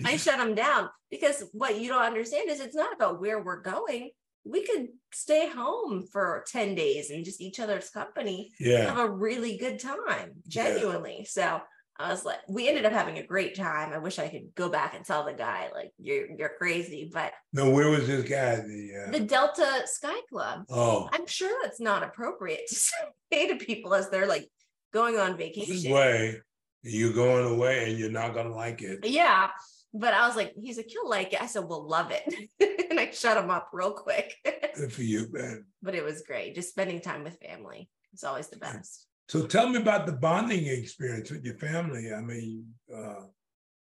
I 0.04 0.16
shut 0.16 0.40
him 0.40 0.54
down 0.54 0.88
because 1.10 1.44
what 1.52 1.80
you 1.80 1.88
don't 1.88 2.02
understand 2.02 2.50
is 2.50 2.60
it's 2.60 2.76
not 2.76 2.94
about 2.94 3.20
where 3.20 3.42
we're 3.42 3.62
going. 3.62 4.10
We 4.44 4.64
could 4.64 4.88
stay 5.12 5.48
home 5.48 6.06
for 6.10 6.44
10 6.48 6.74
days 6.74 7.10
and 7.10 7.24
just 7.24 7.40
each 7.40 7.60
other's 7.60 7.90
company. 7.90 8.50
Yeah. 8.58 8.86
Have 8.86 8.98
a 8.98 9.10
really 9.10 9.58
good 9.58 9.78
time, 9.78 10.32
genuinely. 10.48 11.18
Yeah. 11.20 11.26
So 11.28 11.60
I 11.98 12.10
was 12.10 12.24
like, 12.24 12.38
we 12.48 12.66
ended 12.66 12.86
up 12.86 12.92
having 12.92 13.18
a 13.18 13.26
great 13.26 13.54
time. 13.54 13.92
I 13.92 13.98
wish 13.98 14.18
I 14.18 14.28
could 14.28 14.54
go 14.54 14.70
back 14.70 14.94
and 14.94 15.04
tell 15.04 15.24
the 15.24 15.34
guy, 15.34 15.68
like, 15.74 15.92
you're 15.98 16.26
you're 16.38 16.52
crazy. 16.56 17.10
But 17.12 17.32
no, 17.52 17.68
where 17.68 17.90
was 17.90 18.06
this 18.06 18.26
guy? 18.26 18.56
The 18.56 19.04
uh... 19.06 19.10
the 19.10 19.20
Delta 19.20 19.82
Sky 19.84 20.18
Club. 20.30 20.64
Oh, 20.70 21.10
I'm 21.12 21.26
sure 21.26 21.54
that's 21.62 21.80
not 21.80 22.02
appropriate 22.02 22.66
to 22.68 22.74
say 23.32 23.48
to 23.48 23.56
people 23.56 23.92
as 23.92 24.08
they're 24.08 24.26
like 24.26 24.48
going 24.94 25.18
on 25.18 25.36
vacation. 25.36 25.92
Way 25.92 26.40
you're 26.82 27.12
going 27.12 27.46
away 27.46 27.90
and 27.90 27.98
you're 27.98 28.10
not 28.10 28.34
gonna 28.34 28.54
like 28.54 28.82
it. 28.82 29.04
Yeah. 29.04 29.50
But 29.92 30.14
I 30.14 30.26
was 30.26 30.36
like, 30.36 30.54
he's 30.60 30.76
like, 30.76 30.92
you'll 30.92 31.08
like 31.10 31.32
it. 31.32 31.42
I 31.42 31.46
said, 31.46 31.64
we'll 31.64 31.86
love 31.86 32.12
it. 32.12 32.22
and 32.90 33.00
I 33.00 33.10
shut 33.10 33.42
him 33.42 33.50
up 33.50 33.70
real 33.72 33.92
quick. 33.92 34.34
Good 34.76 34.92
for 34.92 35.02
you, 35.02 35.26
man. 35.32 35.64
But 35.82 35.94
it 35.94 36.04
was 36.04 36.22
great. 36.22 36.54
Just 36.54 36.70
spending 36.70 37.00
time 37.00 37.24
with 37.24 37.38
family. 37.40 37.88
It's 38.12 38.24
always 38.24 38.48
the 38.48 38.56
best. 38.56 39.06
So 39.28 39.46
tell 39.46 39.68
me 39.68 39.78
about 39.80 40.06
the 40.06 40.12
bonding 40.12 40.66
experience 40.66 41.30
with 41.30 41.44
your 41.44 41.56
family. 41.58 42.12
I 42.12 42.20
mean, 42.20 42.66
uh, 42.94 43.24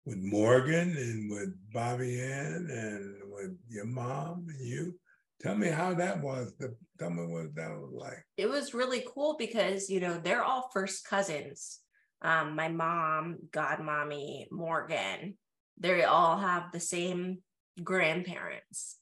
with 0.08 0.18
Morgan 0.18 0.96
and 0.96 1.30
with 1.30 1.54
Bobby 1.72 2.20
Ann 2.20 2.68
and 2.70 3.14
with 3.30 3.58
your 3.68 3.84
mom 3.84 4.46
and 4.48 4.66
you. 4.66 4.98
Tell 5.40 5.54
me 5.54 5.68
how 5.68 5.94
that 5.94 6.22
was. 6.22 6.54
The, 6.58 6.74
tell 6.98 7.10
me 7.10 7.26
what 7.26 7.54
that 7.54 7.70
was 7.70 7.92
like. 7.92 8.24
It 8.38 8.48
was 8.48 8.74
really 8.74 9.04
cool 9.14 9.36
because, 9.38 9.90
you 9.90 10.00
know, 10.00 10.18
they're 10.18 10.42
all 10.42 10.70
first 10.72 11.06
cousins. 11.06 11.80
Um, 12.22 12.56
my 12.56 12.68
mom, 12.68 13.36
godmommy, 13.50 14.46
Morgan, 14.50 15.36
they 15.78 16.04
all 16.04 16.38
have 16.38 16.72
the 16.72 16.80
same 16.80 17.38
grandparents. 17.82 18.96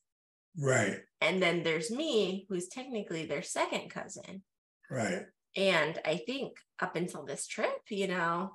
Right. 0.58 1.00
And 1.20 1.42
then 1.42 1.62
there's 1.62 1.90
me, 1.90 2.46
who's 2.48 2.68
technically 2.68 3.26
their 3.26 3.42
second 3.42 3.90
cousin. 3.90 4.42
Right. 4.90 5.22
And 5.56 5.98
I 6.04 6.16
think 6.16 6.56
up 6.80 6.96
until 6.96 7.24
this 7.24 7.46
trip, 7.46 7.80
you 7.90 8.08
know, 8.08 8.52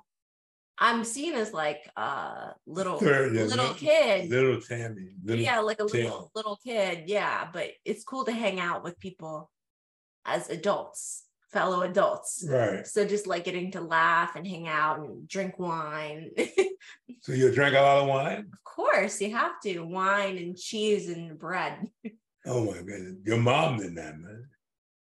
I'm 0.78 1.04
seen 1.04 1.34
as 1.34 1.52
like 1.52 1.88
a 1.96 2.54
little 2.66 2.98
Third, 2.98 3.34
yeah, 3.34 3.42
little, 3.42 3.74
kid. 3.74 4.30
Little 4.30 4.60
Tammy. 4.60 5.10
Little 5.22 5.44
yeah, 5.44 5.60
like 5.60 5.80
a 5.80 5.84
little 5.84 6.30
little 6.34 6.58
kid. 6.64 7.04
Yeah. 7.06 7.48
But 7.52 7.70
it's 7.84 8.04
cool 8.04 8.24
to 8.24 8.32
hang 8.32 8.58
out 8.58 8.82
with 8.82 8.98
people 8.98 9.50
as 10.24 10.48
adults, 10.48 11.24
fellow 11.52 11.82
adults. 11.82 12.44
Right. 12.48 12.86
So 12.86 13.06
just 13.06 13.26
like 13.26 13.44
getting 13.44 13.70
to 13.72 13.80
laugh 13.80 14.36
and 14.36 14.46
hang 14.46 14.68
out 14.68 15.00
and 15.00 15.28
drink 15.28 15.58
wine. 15.58 16.30
so 17.20 17.32
you 17.32 17.52
drink 17.52 17.76
a 17.76 17.80
lot 17.80 18.02
of 18.02 18.08
wine? 18.08 18.50
Of 18.52 18.64
course, 18.64 19.20
you 19.20 19.32
have 19.32 19.60
to. 19.64 19.80
Wine 19.80 20.38
and 20.38 20.56
cheese 20.56 21.08
and 21.08 21.38
bread. 21.38 21.88
oh 22.46 22.64
my 22.64 22.78
goodness. 22.78 23.16
Your 23.24 23.38
mom 23.38 23.78
did 23.78 23.96
that, 23.96 24.18
man. 24.18 24.48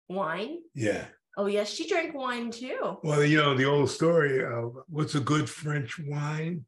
Wine? 0.08 0.58
Yeah. 0.74 1.04
Oh 1.36 1.46
yes, 1.46 1.70
she 1.70 1.86
drank 1.86 2.14
wine 2.14 2.50
too. 2.50 2.98
Well, 3.04 3.22
you 3.22 3.36
know 3.36 3.54
the 3.54 3.66
old 3.66 3.90
story 3.90 4.44
of 4.44 4.76
what's 4.88 5.14
a 5.14 5.20
good 5.20 5.48
French 5.48 5.96
wine? 5.98 6.64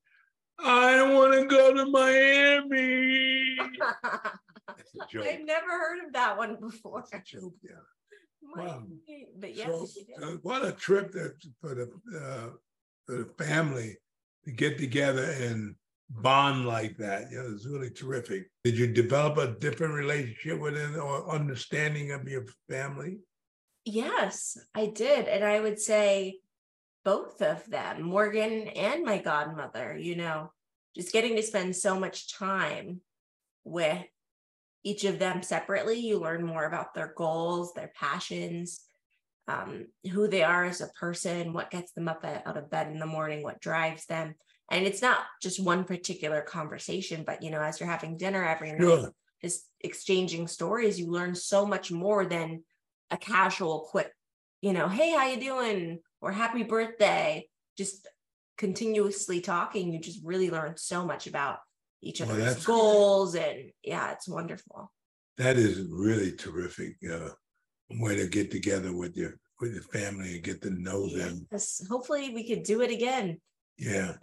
I 0.62 1.02
want 1.12 1.32
to 1.32 1.46
go 1.46 1.74
to 1.74 1.86
Miami. 1.86 3.56
I've 5.18 5.44
never 5.44 5.70
heard 5.70 6.06
of 6.06 6.12
that 6.12 6.36
one 6.36 6.56
before. 6.60 7.02
That's 7.10 7.32
a 7.32 7.36
joke, 7.40 7.54
yeah. 7.62 7.70
Wow. 8.42 8.82
But 9.38 9.54
yeah, 9.54 9.66
so, 9.66 9.86
uh, 10.22 10.36
what 10.42 10.66
a 10.66 10.72
trip 10.72 11.12
that 11.12 11.34
for 11.60 11.74
the 11.74 11.90
uh, 12.18 12.50
for 13.06 13.16
the 13.16 13.44
family 13.44 13.96
to 14.44 14.50
get 14.50 14.78
together 14.78 15.34
and 15.40 15.74
bond 16.10 16.66
like 16.66 16.96
that. 16.98 17.30
You 17.30 17.38
know, 17.38 17.50
it's 17.54 17.66
really 17.66 17.90
terrific. 17.90 18.50
Did 18.64 18.76
you 18.76 18.86
develop 18.88 19.38
a 19.38 19.58
different 19.58 19.94
relationship 19.94 20.60
with 20.60 20.76
it 20.76 20.96
or 20.96 21.30
understanding 21.30 22.12
of 22.12 22.28
your 22.28 22.46
family? 22.68 23.18
Yes, 23.84 24.58
I 24.74 24.86
did. 24.86 25.28
And 25.28 25.44
I 25.44 25.60
would 25.60 25.80
say 25.80 26.40
both 27.04 27.40
of 27.40 27.64
them, 27.66 28.02
Morgan 28.02 28.68
and 28.68 29.04
my 29.04 29.18
godmother, 29.18 29.96
you 29.96 30.16
know, 30.16 30.52
just 30.94 31.12
getting 31.12 31.36
to 31.36 31.42
spend 31.42 31.76
so 31.76 31.98
much 31.98 32.34
time 32.34 33.00
with 33.64 34.04
each 34.82 35.04
of 35.04 35.18
them 35.18 35.42
separately. 35.42 35.98
You 35.98 36.18
learn 36.18 36.44
more 36.44 36.64
about 36.64 36.94
their 36.94 37.12
goals, 37.16 37.74
their 37.74 37.92
passions, 37.94 38.80
um, 39.48 39.86
who 40.10 40.28
they 40.28 40.42
are 40.42 40.64
as 40.64 40.80
a 40.80 40.88
person, 40.88 41.52
what 41.52 41.70
gets 41.70 41.92
them 41.92 42.08
up 42.08 42.24
out 42.24 42.56
of 42.56 42.70
bed 42.70 42.88
in 42.88 42.98
the 42.98 43.06
morning, 43.06 43.42
what 43.42 43.60
drives 43.60 44.06
them. 44.06 44.34
And 44.70 44.86
it's 44.86 45.02
not 45.02 45.18
just 45.42 45.62
one 45.62 45.84
particular 45.84 46.42
conversation, 46.42 47.24
but 47.26 47.42
you 47.42 47.50
know, 47.50 47.60
as 47.60 47.80
you're 47.80 47.88
having 47.88 48.16
dinner 48.16 48.44
every 48.44 48.72
night, 48.72 49.06
just 49.42 49.66
exchanging 49.80 50.46
stories, 50.46 51.00
you 51.00 51.10
learn 51.10 51.34
so 51.34 51.66
much 51.66 51.90
more 51.90 52.24
than 52.24 52.62
a 53.10 53.16
casual 53.16 53.88
quick 53.90 54.12
you 54.60 54.72
know 54.72 54.88
hey 54.88 55.12
how 55.12 55.26
you 55.26 55.40
doing 55.40 55.98
or 56.20 56.32
happy 56.32 56.62
birthday 56.62 57.46
just 57.76 58.06
continuously 58.58 59.40
talking 59.40 59.92
you 59.92 60.00
just 60.00 60.20
really 60.24 60.50
learn 60.50 60.74
so 60.76 61.04
much 61.04 61.26
about 61.26 61.58
each 62.02 62.20
other's 62.20 62.66
well, 62.66 62.78
goals 62.78 63.34
and 63.34 63.70
yeah 63.82 64.12
it's 64.12 64.28
wonderful 64.28 64.90
that 65.36 65.56
is 65.56 65.86
really 65.90 66.32
terrific 66.32 66.96
uh, 67.10 67.28
way 67.90 68.16
to 68.16 68.26
get 68.26 68.50
together 68.50 68.94
with 68.94 69.16
your 69.16 69.34
with 69.60 69.74
your 69.74 69.82
family 69.82 70.34
and 70.34 70.42
get 70.42 70.62
to 70.62 70.70
know 70.70 71.06
yes. 71.06 71.78
them 71.78 71.86
hopefully 71.88 72.30
we 72.34 72.46
could 72.46 72.62
do 72.62 72.80
it 72.80 72.90
again 72.90 73.38
yeah 73.78 74.14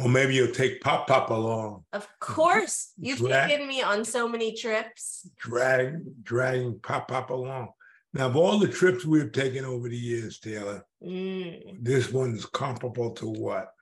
Well, 0.00 0.08
maybe 0.08 0.34
you'll 0.34 0.50
take 0.50 0.80
Pop 0.80 1.06
Pop 1.06 1.28
along. 1.28 1.84
Of 1.92 2.08
course. 2.20 2.94
You've 2.98 3.18
drag, 3.18 3.50
taken 3.50 3.68
me 3.68 3.82
on 3.82 4.02
so 4.06 4.26
many 4.26 4.54
trips. 4.54 5.28
Drag, 5.36 6.24
dragging 6.24 6.80
Pop 6.82 7.08
Pop 7.08 7.28
along. 7.28 7.68
Now, 8.14 8.26
of 8.26 8.34
all 8.36 8.58
the 8.58 8.66
trips 8.66 9.04
we've 9.04 9.30
taken 9.30 9.66
over 9.66 9.90
the 9.90 9.96
years, 9.96 10.40
Taylor, 10.40 10.86
mm. 11.04 11.76
this 11.84 12.10
one's 12.10 12.46
comparable 12.46 13.10
to 13.12 13.26
what? 13.26 13.72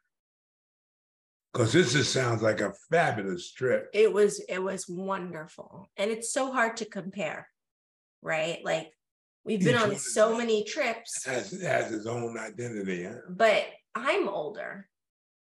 Because 1.53 1.73
this 1.73 1.93
just 1.93 2.13
sounds 2.13 2.43
like 2.43 2.61
a 2.61 2.75
fabulous 2.91 3.53
trip. 3.53 3.89
It 3.95 4.13
was, 4.13 4.41
it 4.49 4.63
was 4.63 4.89
wonderful. 4.89 5.91
And 5.97 6.11
it's 6.11 6.33
so 6.33 6.53
hard 6.53 6.77
to 6.79 6.85
compare, 6.85 7.49
right? 8.23 8.59
Like 8.65 8.93
we've 9.45 9.65
been 9.65 9.75
Each 9.75 9.81
on 9.81 9.97
so 9.97 10.37
many 10.37 10.65
trips. 10.65 11.25
Has, 11.25 11.51
has 11.63 11.93
its 11.93 12.07
own 12.07 12.39
identity. 12.39 13.05
Huh? 13.05 13.15
But 13.31 13.67
I'm 13.95 14.29
older 14.29 14.89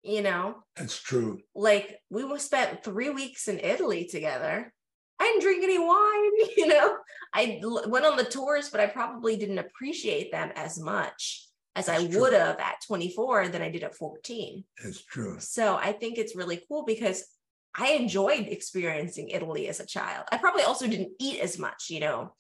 you 0.08 0.22
know 0.22 0.56
that's 0.76 1.00
true 1.00 1.40
like 1.54 2.00
we 2.10 2.26
spent 2.40 2.84
three 2.84 3.10
weeks 3.10 3.48
in 3.48 3.60
italy 3.60 4.06
together 4.06 4.74
i 5.20 5.24
didn't 5.24 5.42
drink 5.42 5.64
any 5.64 5.78
wine 5.78 6.48
you 6.58 6.68
know 6.68 6.96
i 7.34 7.60
went 7.88 8.06
on 8.06 8.16
the 8.16 8.24
tours 8.24 8.70
but 8.70 8.80
i 8.80 8.88
probably 8.88 9.36
didn't 9.36 9.58
appreciate 9.58 10.32
them 10.32 10.52
as 10.56 10.80
much 10.80 11.47
as 11.78 11.86
that's 11.86 12.04
i 12.04 12.20
would 12.20 12.34
have 12.34 12.60
at 12.60 12.82
24 12.86 13.50
than 13.50 13.62
i 13.62 13.70
did 13.70 13.84
at 13.84 13.96
14 13.96 14.64
that's 14.84 15.04
true. 15.04 15.38
So 15.40 15.76
i 15.76 15.92
think 15.92 16.18
it's 16.18 16.36
really 16.36 16.62
cool 16.68 16.84
because 16.84 17.24
i 17.76 17.92
enjoyed 17.92 18.48
experiencing 18.48 19.30
italy 19.30 19.68
as 19.68 19.80
a 19.80 19.86
child. 19.86 20.26
I 20.32 20.38
probably 20.38 20.64
also 20.64 20.88
didn't 20.88 21.14
eat 21.20 21.40
as 21.40 21.58
much 21.58 21.86
you 21.90 22.00
know 22.00 22.34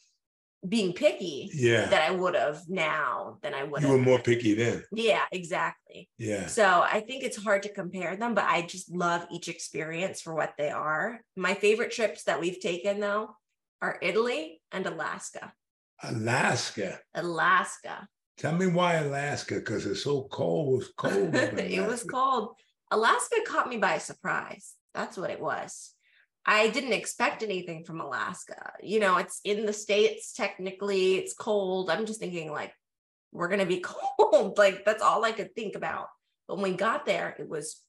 being 0.67 0.93
picky 0.93 1.49
yeah. 1.53 1.85
that 1.85 2.01
I 2.01 2.11
would 2.11 2.35
have 2.35 2.63
now 2.67 3.37
than 3.41 3.53
I 3.53 3.63
would 3.63 3.81
have 3.81 3.89
you 3.89 3.95
were 3.95 4.03
more 4.03 4.19
picky 4.19 4.55
then. 4.55 4.83
Yeah 4.91 5.21
exactly. 5.31 6.09
Yeah. 6.17 6.47
So 6.47 6.65
I 6.65 6.99
think 7.01 7.23
it's 7.23 7.41
hard 7.41 7.63
to 7.63 7.73
compare 7.73 8.15
them 8.15 8.33
but 8.33 8.45
I 8.45 8.63
just 8.63 8.91
love 8.91 9.25
each 9.31 9.47
experience 9.49 10.19
for 10.19 10.33
what 10.33 10.53
they 10.57 10.69
are. 10.69 11.21
My 11.35 11.53
favorite 11.53 11.91
trips 11.91 12.23
that 12.23 12.39
we've 12.39 12.59
taken 12.59 12.99
though 12.99 13.35
are 13.81 13.99
Italy 14.01 14.61
and 14.71 14.85
Alaska. 14.85 15.53
Alaska. 16.03 16.99
Alaska 17.13 18.07
tell 18.37 18.53
me 18.53 18.67
why 18.67 18.95
Alaska 18.95 19.55
because 19.55 19.85
it's 19.85 20.03
so 20.03 20.23
cold 20.31 20.73
it 20.73 20.77
was 20.77 20.93
cold 20.97 21.35
it 21.35 21.87
was 21.87 22.03
cold 22.03 22.55
Alaska 22.91 23.37
caught 23.45 23.69
me 23.69 23.77
by 23.77 23.97
surprise 23.97 24.73
that's 24.93 25.17
what 25.17 25.29
it 25.29 25.39
was 25.39 25.93
I 26.47 26.69
didn't 26.69 26.93
expect 26.93 27.43
anything 27.43 27.83
from 27.83 27.99
Alaska. 27.99 28.71
You 28.81 29.01
know, 29.01 29.17
it's 29.17 29.41
in 29.43 29.65
the 29.65 29.73
States, 29.73 30.31
technically, 30.31 31.15
it's 31.15 31.33
cold. 31.33 31.89
I'm 31.89 32.05
just 32.05 32.21
thinking, 32.21 32.49
like, 32.49 32.73
we're 33.33 33.49
going 33.49 33.59
to 33.59 33.65
be 33.65 33.83
cold. 34.21 34.57
like, 34.57 34.85
that's 34.85 35.03
all 35.03 35.25
I 35.25 35.33
could 35.33 35.53
think 35.53 35.75
about. 35.75 36.07
But 36.47 36.55
when 36.55 36.71
we 36.71 36.77
got 36.77 37.05
there, 37.05 37.35
it 37.37 37.49
was 37.49 37.81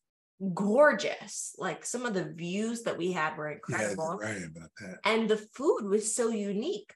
gorgeous. 0.53 1.55
Like, 1.57 1.87
some 1.87 2.05
of 2.05 2.15
the 2.15 2.25
views 2.25 2.83
that 2.83 2.99
we 2.99 3.13
had 3.13 3.37
were 3.37 3.53
incredible. 3.53 4.19
Yeah, 4.21 4.29
right 4.29 4.43
about 4.45 4.71
that. 4.81 4.99
And 5.05 5.31
the 5.31 5.37
food 5.37 5.85
was 5.85 6.13
so 6.13 6.31
unique. 6.31 6.93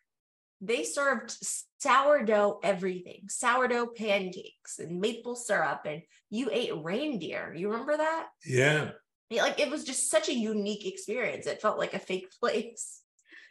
They 0.62 0.84
served 0.84 1.36
sourdough 1.80 2.60
everything, 2.62 3.24
sourdough 3.28 3.88
pancakes 3.96 4.78
and 4.78 5.00
maple 5.00 5.36
syrup, 5.36 5.82
and 5.84 6.02
you 6.30 6.48
ate 6.50 6.72
reindeer. 6.82 7.52
You 7.54 7.70
remember 7.70 7.96
that? 7.96 8.28
Yeah 8.46 8.92
like 9.40 9.60
it 9.60 9.70
was 9.70 9.84
just 9.84 10.10
such 10.10 10.28
a 10.28 10.34
unique 10.34 10.86
experience. 10.86 11.46
It 11.46 11.62
felt 11.62 11.78
like 11.78 11.94
a 11.94 11.98
fake 11.98 12.28
place. 12.40 13.00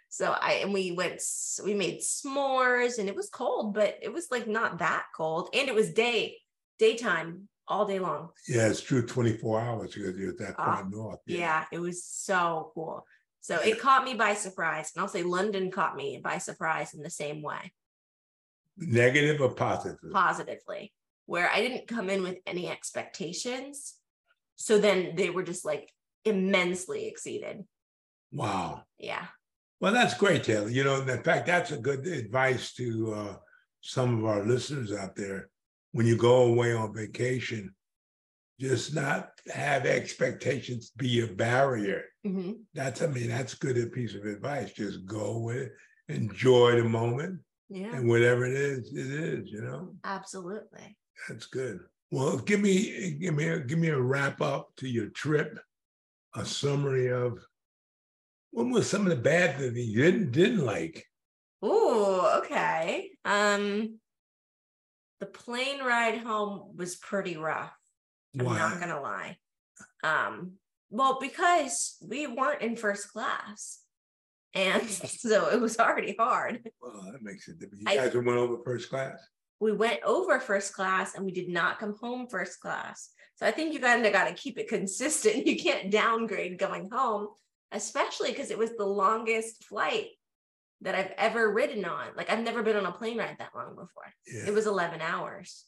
So 0.10 0.30
I 0.30 0.56
and 0.56 0.74
we 0.74 0.92
went 0.92 1.22
we 1.64 1.74
made 1.74 2.02
s'mores 2.02 3.00
and 3.00 3.08
it 3.08 3.16
was 3.16 3.30
cold, 3.30 3.74
but 3.74 3.98
it 4.02 4.12
was 4.12 4.28
like 4.30 4.48
not 4.48 4.80
that 4.80 5.06
cold. 5.16 5.50
And 5.54 5.70
it 5.70 5.76
was 5.76 5.94
day, 5.94 6.38
daytime 6.78 7.48
all 7.68 7.86
day 7.86 8.00
long. 8.00 8.30
Yeah, 8.48 8.68
it's 8.68 8.82
true. 8.82 9.06
24 9.06 9.62
hours 9.62 9.94
because 9.94 10.18
you're 10.18 10.32
at 10.32 10.38
that 10.40 10.58
far 10.58 10.84
uh, 10.84 10.90
north. 10.90 11.20
Yeah. 11.26 11.38
yeah, 11.38 11.66
it 11.72 11.80
was 11.80 12.04
so 12.04 12.72
cool. 12.76 13.06
So 13.42 13.60
it 13.60 13.80
caught 13.80 14.04
me 14.04 14.14
by 14.14 14.36
surprise. 14.36 14.92
And 14.96 15.02
I'll 15.02 15.10
say 15.10 15.24
London 15.24 15.72
caught 15.72 15.96
me 15.96 16.22
by 16.24 16.38
surprise 16.38 16.94
in 16.94 17.02
the 17.02 17.10
same 17.10 17.42
way. 17.42 17.74
Negative 18.78 19.42
or 19.42 19.54
positive? 19.54 20.12
Positively, 20.12 20.94
where 21.26 21.50
I 21.52 21.62
didn't 21.62 21.88
come 21.88 22.10
in 22.10 22.24
with 22.24 22.38
any 22.46 22.70
expectations 22.70 23.96
so 24.62 24.78
then 24.78 25.16
they 25.16 25.32
were 25.32 25.44
just 25.44 25.66
like 25.66 25.92
immensely 26.24 27.08
exceeded. 27.08 27.64
Wow. 28.32 28.84
Yeah. 29.00 29.26
Well, 29.80 29.92
that's 29.92 30.14
great, 30.14 30.44
Taylor. 30.44 30.70
You 30.70 30.84
know, 30.84 31.02
in 31.02 31.24
fact, 31.24 31.48
that's 31.48 31.72
a 31.72 31.78
good 31.78 32.06
advice 32.06 32.72
to 32.74 33.14
uh, 33.14 33.36
some 33.82 34.20
of 34.20 34.26
our 34.26 34.44
listeners 34.46 34.94
out 34.94 35.16
there. 35.16 35.50
When 35.94 36.06
you 36.06 36.16
go 36.16 36.44
away 36.44 36.74
on 36.74 36.94
vacation, 36.94 37.74
just 38.62 38.94
not 38.94 39.32
have 39.52 39.88
expectations 39.88 40.92
be 40.96 41.22
a 41.22 41.28
barrier. 41.28 42.04
Mm-hmm. 42.26 42.52
That's, 42.76 43.02
I 43.02 43.08
mean, 43.08 43.30
that's 43.30 43.56
good 43.56 43.78
a 43.78 43.88
piece 43.88 44.14
of 44.14 44.26
advice. 44.26 44.72
Just 44.72 45.06
go 45.06 45.40
with 45.40 45.58
it, 45.58 45.72
enjoy 46.08 46.76
the 46.76 46.88
moment. 46.88 47.40
Yeah. 47.70 47.96
And 47.96 48.08
whatever 48.08 48.46
it 48.46 48.54
is, 48.54 48.94
it 48.94 49.08
is, 49.08 49.52
you 49.52 49.62
know? 49.62 49.96
Absolutely. 50.04 50.98
That's 51.28 51.48
good. 51.48 51.80
Well, 52.12 52.38
give 52.38 52.60
me 52.60 53.18
give 53.20 53.34
me 53.34 53.48
a, 53.48 53.60
give 53.60 53.80
me 53.80 53.88
a 53.88 54.00
wrap 54.00 54.42
up 54.42 54.70
to 54.78 54.88
your 54.88 55.08
trip, 55.08 55.58
a 56.36 56.46
summary 56.46 57.10
of 57.10 57.40
what 58.52 58.68
was 58.68 58.90
some 58.90 59.04
of 59.04 59.10
the 59.10 59.16
bad 59.16 59.58
that 59.60 59.74
you 59.74 60.04
didn't 60.04 60.32
didn't 60.32 60.66
like. 60.66 61.06
Oh, 61.62 62.42
okay. 62.44 63.12
Um, 63.24 64.00
the 65.22 65.26
plane 65.26 65.80
ride 65.80 66.18
home 66.18 66.76
was 66.76 66.98
pretty 66.98 67.38
rough. 67.38 67.72
I'm 68.40 68.46
Why? 68.46 68.58
not 68.58 68.80
gonna 68.80 69.02
lie. 69.02 69.38
Um, 70.04 70.54
well, 70.90 71.18
because 71.20 71.98
we 72.02 72.28
weren't 72.28 72.62
in 72.62 72.76
first 72.76 73.12
class. 73.12 73.80
And 74.54 74.84
so 74.90 75.50
it 75.50 75.60
was 75.60 75.80
already 75.80 76.16
hard. 76.18 76.70
Well, 76.82 77.10
that 77.12 77.22
makes 77.22 77.48
it. 77.48 77.60
Different. 77.60 77.82
You 77.82 77.98
guys 77.98 78.14
went 78.14 78.28
over 78.30 78.58
first 78.64 78.90
class 78.90 79.20
we 79.62 79.72
went 79.72 80.02
over 80.04 80.40
first 80.40 80.74
class 80.74 81.16
and 81.16 81.24
we 81.24 81.32
did 81.32 81.48
not 81.48 81.80
come 81.80 81.96
home 82.02 82.28
first 82.28 82.60
class. 82.60 83.12
So 83.36 83.46
I 83.46 83.52
think 83.52 83.74
you 83.74 83.80
kind 83.80 84.06
of 84.06 84.12
got 84.12 84.28
to 84.28 84.34
keep 84.34 84.58
it 84.58 84.68
consistent. 84.68 85.46
You 85.52 85.56
can't 85.56 85.92
downgrade 85.92 86.58
going 86.58 86.90
home, 86.92 87.28
especially 87.72 88.32
because 88.32 88.52
it 88.52 88.58
was 88.58 88.72
the 88.76 88.86
longest 88.86 89.64
flight 89.66 90.08
that 90.82 90.96
I've 90.96 91.14
ever 91.18 91.54
ridden 91.54 91.86
on. 91.86 92.08
Like 92.18 92.32
I've 92.32 92.44
never 92.44 92.64
been 92.64 92.76
on 92.76 92.88
a 92.88 92.92
plane 92.92 93.20
ride 93.20 93.36
that 93.38 93.52
long 93.56 93.76
before. 93.76 94.12
Yeah. 94.26 94.48
It 94.48 94.54
was 94.54 94.66
11 94.66 95.00
hours. 95.00 95.66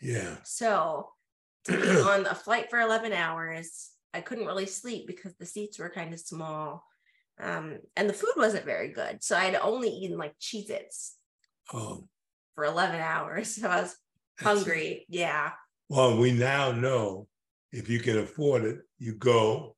Yeah. 0.00 0.36
So 0.44 1.10
on 2.06 2.26
a 2.26 2.34
flight 2.34 2.66
for 2.70 2.80
11 2.80 3.12
hours, 3.12 3.90
I 4.14 4.20
couldn't 4.20 4.46
really 4.46 4.66
sleep 4.66 5.06
because 5.06 5.34
the 5.34 5.46
seats 5.46 5.78
were 5.78 5.90
kind 5.90 6.12
of 6.12 6.20
small. 6.20 6.84
Um, 7.40 7.78
and 7.96 8.08
the 8.08 8.14
food 8.14 8.32
wasn't 8.36 8.64
very 8.64 8.92
good. 8.92 9.22
So 9.22 9.36
I'd 9.36 9.56
only 9.56 9.90
eaten 9.90 10.16
like 10.16 10.38
Cheez 10.40 10.70
Its. 10.70 11.16
Oh 11.72 12.08
for 12.56 12.64
11 12.64 13.00
hours. 13.00 13.56
So 13.60 13.68
I 13.68 13.82
was 13.82 13.96
hungry. 14.40 15.06
Yeah. 15.08 15.52
Well, 15.88 16.18
we 16.18 16.32
now 16.32 16.72
know 16.72 17.28
if 17.70 17.88
you 17.88 18.00
can 18.00 18.18
afford 18.18 18.64
it, 18.64 18.80
you 18.98 19.14
go 19.14 19.76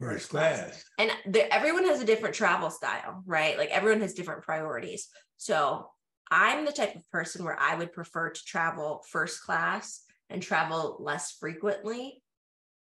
first 0.00 0.30
class. 0.30 0.82
And 0.98 1.10
the, 1.26 1.52
everyone 1.52 1.84
has 1.84 2.00
a 2.00 2.06
different 2.06 2.34
travel 2.34 2.70
style, 2.70 3.22
right? 3.26 3.58
Like 3.58 3.68
everyone 3.68 4.00
has 4.00 4.14
different 4.14 4.42
priorities. 4.42 5.08
So 5.36 5.90
I'm 6.30 6.64
the 6.64 6.72
type 6.72 6.94
of 6.94 7.08
person 7.10 7.44
where 7.44 7.58
I 7.60 7.74
would 7.74 7.92
prefer 7.92 8.30
to 8.30 8.44
travel 8.44 9.04
first 9.10 9.42
class 9.42 10.02
and 10.30 10.42
travel 10.42 10.96
less 11.00 11.32
frequently 11.32 12.22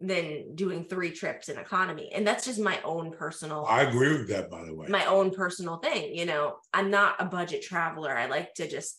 than 0.00 0.54
doing 0.54 0.84
three 0.84 1.10
trips 1.10 1.48
in 1.48 1.58
economy. 1.58 2.10
And 2.14 2.26
that's 2.26 2.46
just 2.46 2.58
my 2.58 2.80
own 2.84 3.12
personal 3.12 3.66
I 3.66 3.82
agree 3.82 4.16
with 4.16 4.28
that 4.28 4.50
by 4.50 4.64
the 4.64 4.74
way. 4.74 4.86
My 4.88 5.04
own 5.06 5.30
personal 5.30 5.76
thing, 5.76 6.14
you 6.14 6.26
know. 6.26 6.56
I'm 6.72 6.90
not 6.90 7.16
a 7.18 7.24
budget 7.26 7.62
traveler. 7.62 8.16
I 8.16 8.26
like 8.26 8.54
to 8.54 8.68
just 8.68 8.98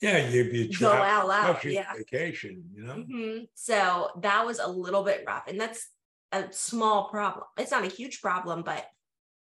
yeah, 0.00 0.28
you 0.28 0.44
you 0.44 0.78
go 0.78 0.90
out 0.90 1.28
loud, 1.28 1.62
yeah. 1.62 1.92
vacation, 1.94 2.64
you 2.74 2.84
know. 2.84 2.94
Mm-hmm. 2.94 3.44
So 3.54 4.10
that 4.22 4.46
was 4.46 4.58
a 4.58 4.66
little 4.66 5.02
bit 5.02 5.24
rough, 5.26 5.46
and 5.46 5.60
that's 5.60 5.88
a 6.32 6.46
small 6.52 7.10
problem. 7.10 7.44
It's 7.58 7.70
not 7.70 7.84
a 7.84 7.88
huge 7.88 8.22
problem, 8.22 8.62
but 8.62 8.86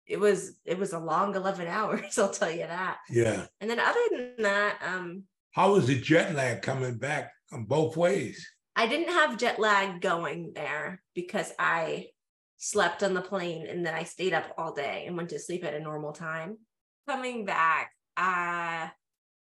it 0.10 0.20
was 0.20 0.54
it 0.66 0.78
was 0.78 0.92
a 0.92 1.00
long 1.00 1.36
11 1.36 1.68
hours 1.78 2.18
i'll 2.18 2.30
tell 2.30 2.52
you 2.52 2.66
that 2.66 2.98
yeah 3.10 3.46
and 3.62 3.70
then 3.70 3.80
other 3.80 4.00
than 4.12 4.34
that 4.40 4.80
um 4.84 5.24
how 5.52 5.74
was 5.74 5.88
the 5.88 6.00
jet 6.00 6.36
lag 6.36 6.62
coming 6.62 6.98
back 6.98 7.32
on 7.52 7.66
both 7.66 7.98
ways 7.98 8.48
I 8.80 8.88
didn't 8.88 9.14
have 9.14 9.38
jet 9.38 9.60
lag 9.60 10.00
going 10.00 10.54
there 10.56 11.02
because 11.14 11.52
I 11.60 12.08
slept 12.56 13.04
on 13.04 13.14
the 13.14 13.22
plane 13.22 13.68
and 13.68 13.86
then 13.86 13.94
I 13.94 14.04
stayed 14.04 14.34
up 14.34 14.54
all 14.58 14.74
day 14.74 15.04
and 15.06 15.18
went 15.18 15.32
to 15.32 15.40
sleep 15.40 15.66
at 15.66 15.74
a 15.74 15.82
normal 15.82 16.14
time. 16.14 16.60
Coming 17.06 17.44
back, 17.44 17.92
uh 18.16 18.88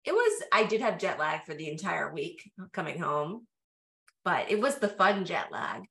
it 0.05 0.13
was 0.13 0.43
I 0.51 0.65
did 0.65 0.81
have 0.81 0.99
jet 0.99 1.21
lag 1.21 1.45
for 1.45 1.55
the 1.55 1.71
entire 1.71 2.13
week 2.13 2.51
coming 2.73 2.99
home, 2.99 3.47
but 4.25 4.51
it 4.51 4.61
was 4.61 4.79
the 4.79 4.89
fun 4.89 5.25
jet 5.25 5.53
lag 5.53 5.83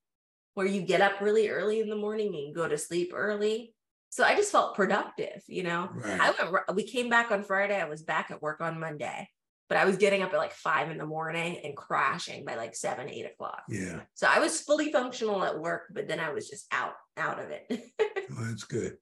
where 0.53 0.67
you 0.67 0.81
get 0.81 0.99
up 0.99 1.21
really 1.21 1.47
early 1.47 1.79
in 1.79 1.87
the 1.87 1.95
morning 1.95 2.35
and 2.35 2.53
go 2.53 2.67
to 2.67 2.77
sleep 2.77 3.13
early. 3.15 3.73
So 4.09 4.25
I 4.25 4.35
just 4.35 4.51
felt 4.51 4.75
productive, 4.75 5.41
you 5.47 5.63
know. 5.63 5.89
Right. 5.93 6.19
I 6.19 6.31
went 6.31 6.75
we 6.75 6.83
came 6.83 7.07
back 7.07 7.31
on 7.31 7.43
Friday, 7.43 7.79
I 7.79 7.87
was 7.87 8.03
back 8.03 8.29
at 8.29 8.41
work 8.41 8.59
on 8.59 8.77
Monday 8.77 9.29
but 9.71 9.77
I 9.77 9.85
was 9.85 9.95
getting 9.95 10.21
up 10.21 10.33
at 10.33 10.37
like 10.37 10.51
five 10.51 10.91
in 10.91 10.97
the 10.97 11.05
morning 11.05 11.59
and 11.63 11.77
crashing 11.77 12.43
by 12.43 12.55
like 12.55 12.75
seven, 12.75 13.07
eight 13.07 13.25
o'clock. 13.25 13.63
Yeah. 13.69 14.01
So 14.15 14.27
I 14.29 14.39
was 14.39 14.59
fully 14.59 14.91
functional 14.91 15.45
at 15.45 15.57
work, 15.57 15.83
but 15.93 16.09
then 16.09 16.19
I 16.19 16.33
was 16.33 16.49
just 16.49 16.67
out, 16.73 16.95
out 17.15 17.39
of 17.39 17.51
it. 17.51 17.65
well, 18.29 18.47
that's 18.49 18.65
good. 18.65 18.97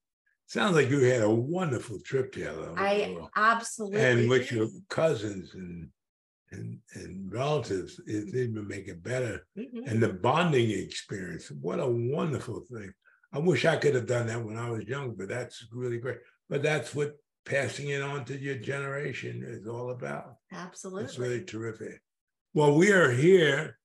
Sounds 0.45 0.75
like 0.75 0.91
you 0.91 0.99
had 0.99 1.23
a 1.23 1.29
wonderful 1.29 1.99
trip 2.01 2.31
together. 2.31 2.71
I 2.77 3.17
absolutely 3.35 3.99
and 3.99 4.29
with 4.29 4.51
your 4.51 4.67
cousins 4.89 5.55
and 5.55 5.89
and 6.51 6.77
and 6.93 7.33
relatives, 7.33 7.99
it 8.05 8.35
even 8.35 8.67
make 8.67 8.87
it 8.87 9.01
better. 9.01 9.47
Mm-hmm. 9.57 9.87
And 9.87 10.03
the 10.03 10.09
bonding 10.09 10.69
experience, 10.69 11.49
what 11.49 11.79
a 11.79 11.87
wonderful 11.87 12.63
thing. 12.71 12.93
I 13.33 13.39
wish 13.39 13.65
I 13.65 13.77
could 13.77 13.95
have 13.95 14.05
done 14.05 14.27
that 14.27 14.45
when 14.45 14.55
I 14.57 14.69
was 14.69 14.85
young, 14.85 15.15
but 15.15 15.29
that's 15.29 15.65
really 15.71 15.97
great. 15.97 16.19
But 16.47 16.61
that's 16.61 16.93
what 16.93 17.15
passing 17.45 17.89
it 17.89 18.01
on 18.01 18.25
to 18.25 18.37
your 18.37 18.55
generation 18.55 19.43
is 19.45 19.67
all 19.67 19.91
about. 19.91 20.35
Absolutely. 20.51 21.05
It's 21.05 21.19
really 21.19 21.43
terrific. 21.43 22.01
Well, 22.53 22.75
we 22.75 22.91
are 22.91 23.11
here 23.11 23.77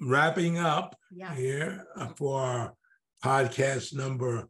wrapping 0.00 0.58
up 0.58 0.96
yeah. 1.10 1.34
here 1.34 1.86
uh, 1.96 2.08
for 2.16 2.40
our 2.40 2.74
podcast 3.24 3.94
number 3.94 4.48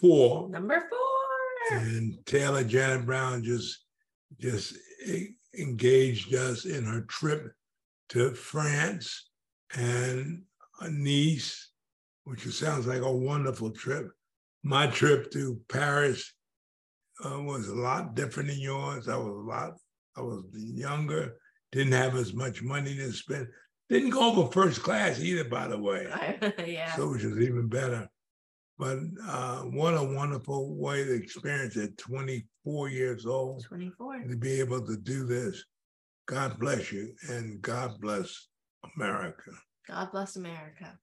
four. 0.00 0.48
Number 0.48 0.80
four. 0.88 1.78
And 1.78 2.18
Taylor 2.26 2.64
Janet 2.64 3.04
Brown 3.04 3.42
just 3.42 3.84
just 4.38 4.76
engaged 5.58 6.34
us 6.34 6.64
in 6.64 6.84
her 6.84 7.02
trip 7.02 7.52
to 8.10 8.34
France 8.34 9.30
and 9.74 10.42
Nice, 10.88 11.70
which 12.24 12.46
sounds 12.46 12.86
like 12.86 13.02
a 13.02 13.12
wonderful 13.12 13.70
trip. 13.70 14.10
My 14.62 14.86
trip 14.86 15.30
to 15.32 15.60
Paris 15.68 16.32
uh, 17.24 17.40
was 17.40 17.68
a 17.68 17.74
lot 17.74 18.14
different 18.14 18.48
than 18.48 18.60
yours. 18.60 19.08
I 19.08 19.16
was 19.16 19.26
a 19.26 19.48
lot, 19.48 19.72
I 20.16 20.20
was 20.22 20.44
younger, 20.52 21.36
didn't 21.72 21.92
have 21.92 22.16
as 22.16 22.32
much 22.34 22.62
money 22.62 22.96
to 22.96 23.12
spend. 23.12 23.48
Didn't 23.88 24.10
go 24.10 24.30
over 24.30 24.52
first 24.52 24.82
class 24.82 25.18
either, 25.20 25.44
by 25.44 25.68
the 25.68 25.78
way. 25.78 26.06
yeah. 26.66 26.94
So 26.94 27.10
which 27.10 27.24
is 27.24 27.38
even 27.38 27.68
better. 27.68 28.08
But 28.78 28.98
uh, 29.26 29.62
what 29.62 29.94
a 29.94 30.02
wonderful 30.02 30.76
way 30.76 31.04
to 31.04 31.14
experience 31.14 31.76
at 31.76 31.96
24 31.98 32.88
years 32.90 33.26
old. 33.26 33.64
24. 33.64 34.24
To 34.28 34.36
be 34.36 34.60
able 34.60 34.86
to 34.86 34.96
do 34.96 35.24
this. 35.24 35.64
God 36.26 36.58
bless 36.60 36.92
you 36.92 37.14
and 37.28 37.60
God 37.62 38.00
bless 38.00 38.48
America. 38.96 39.50
God 39.88 40.12
bless 40.12 40.36
America. 40.36 40.98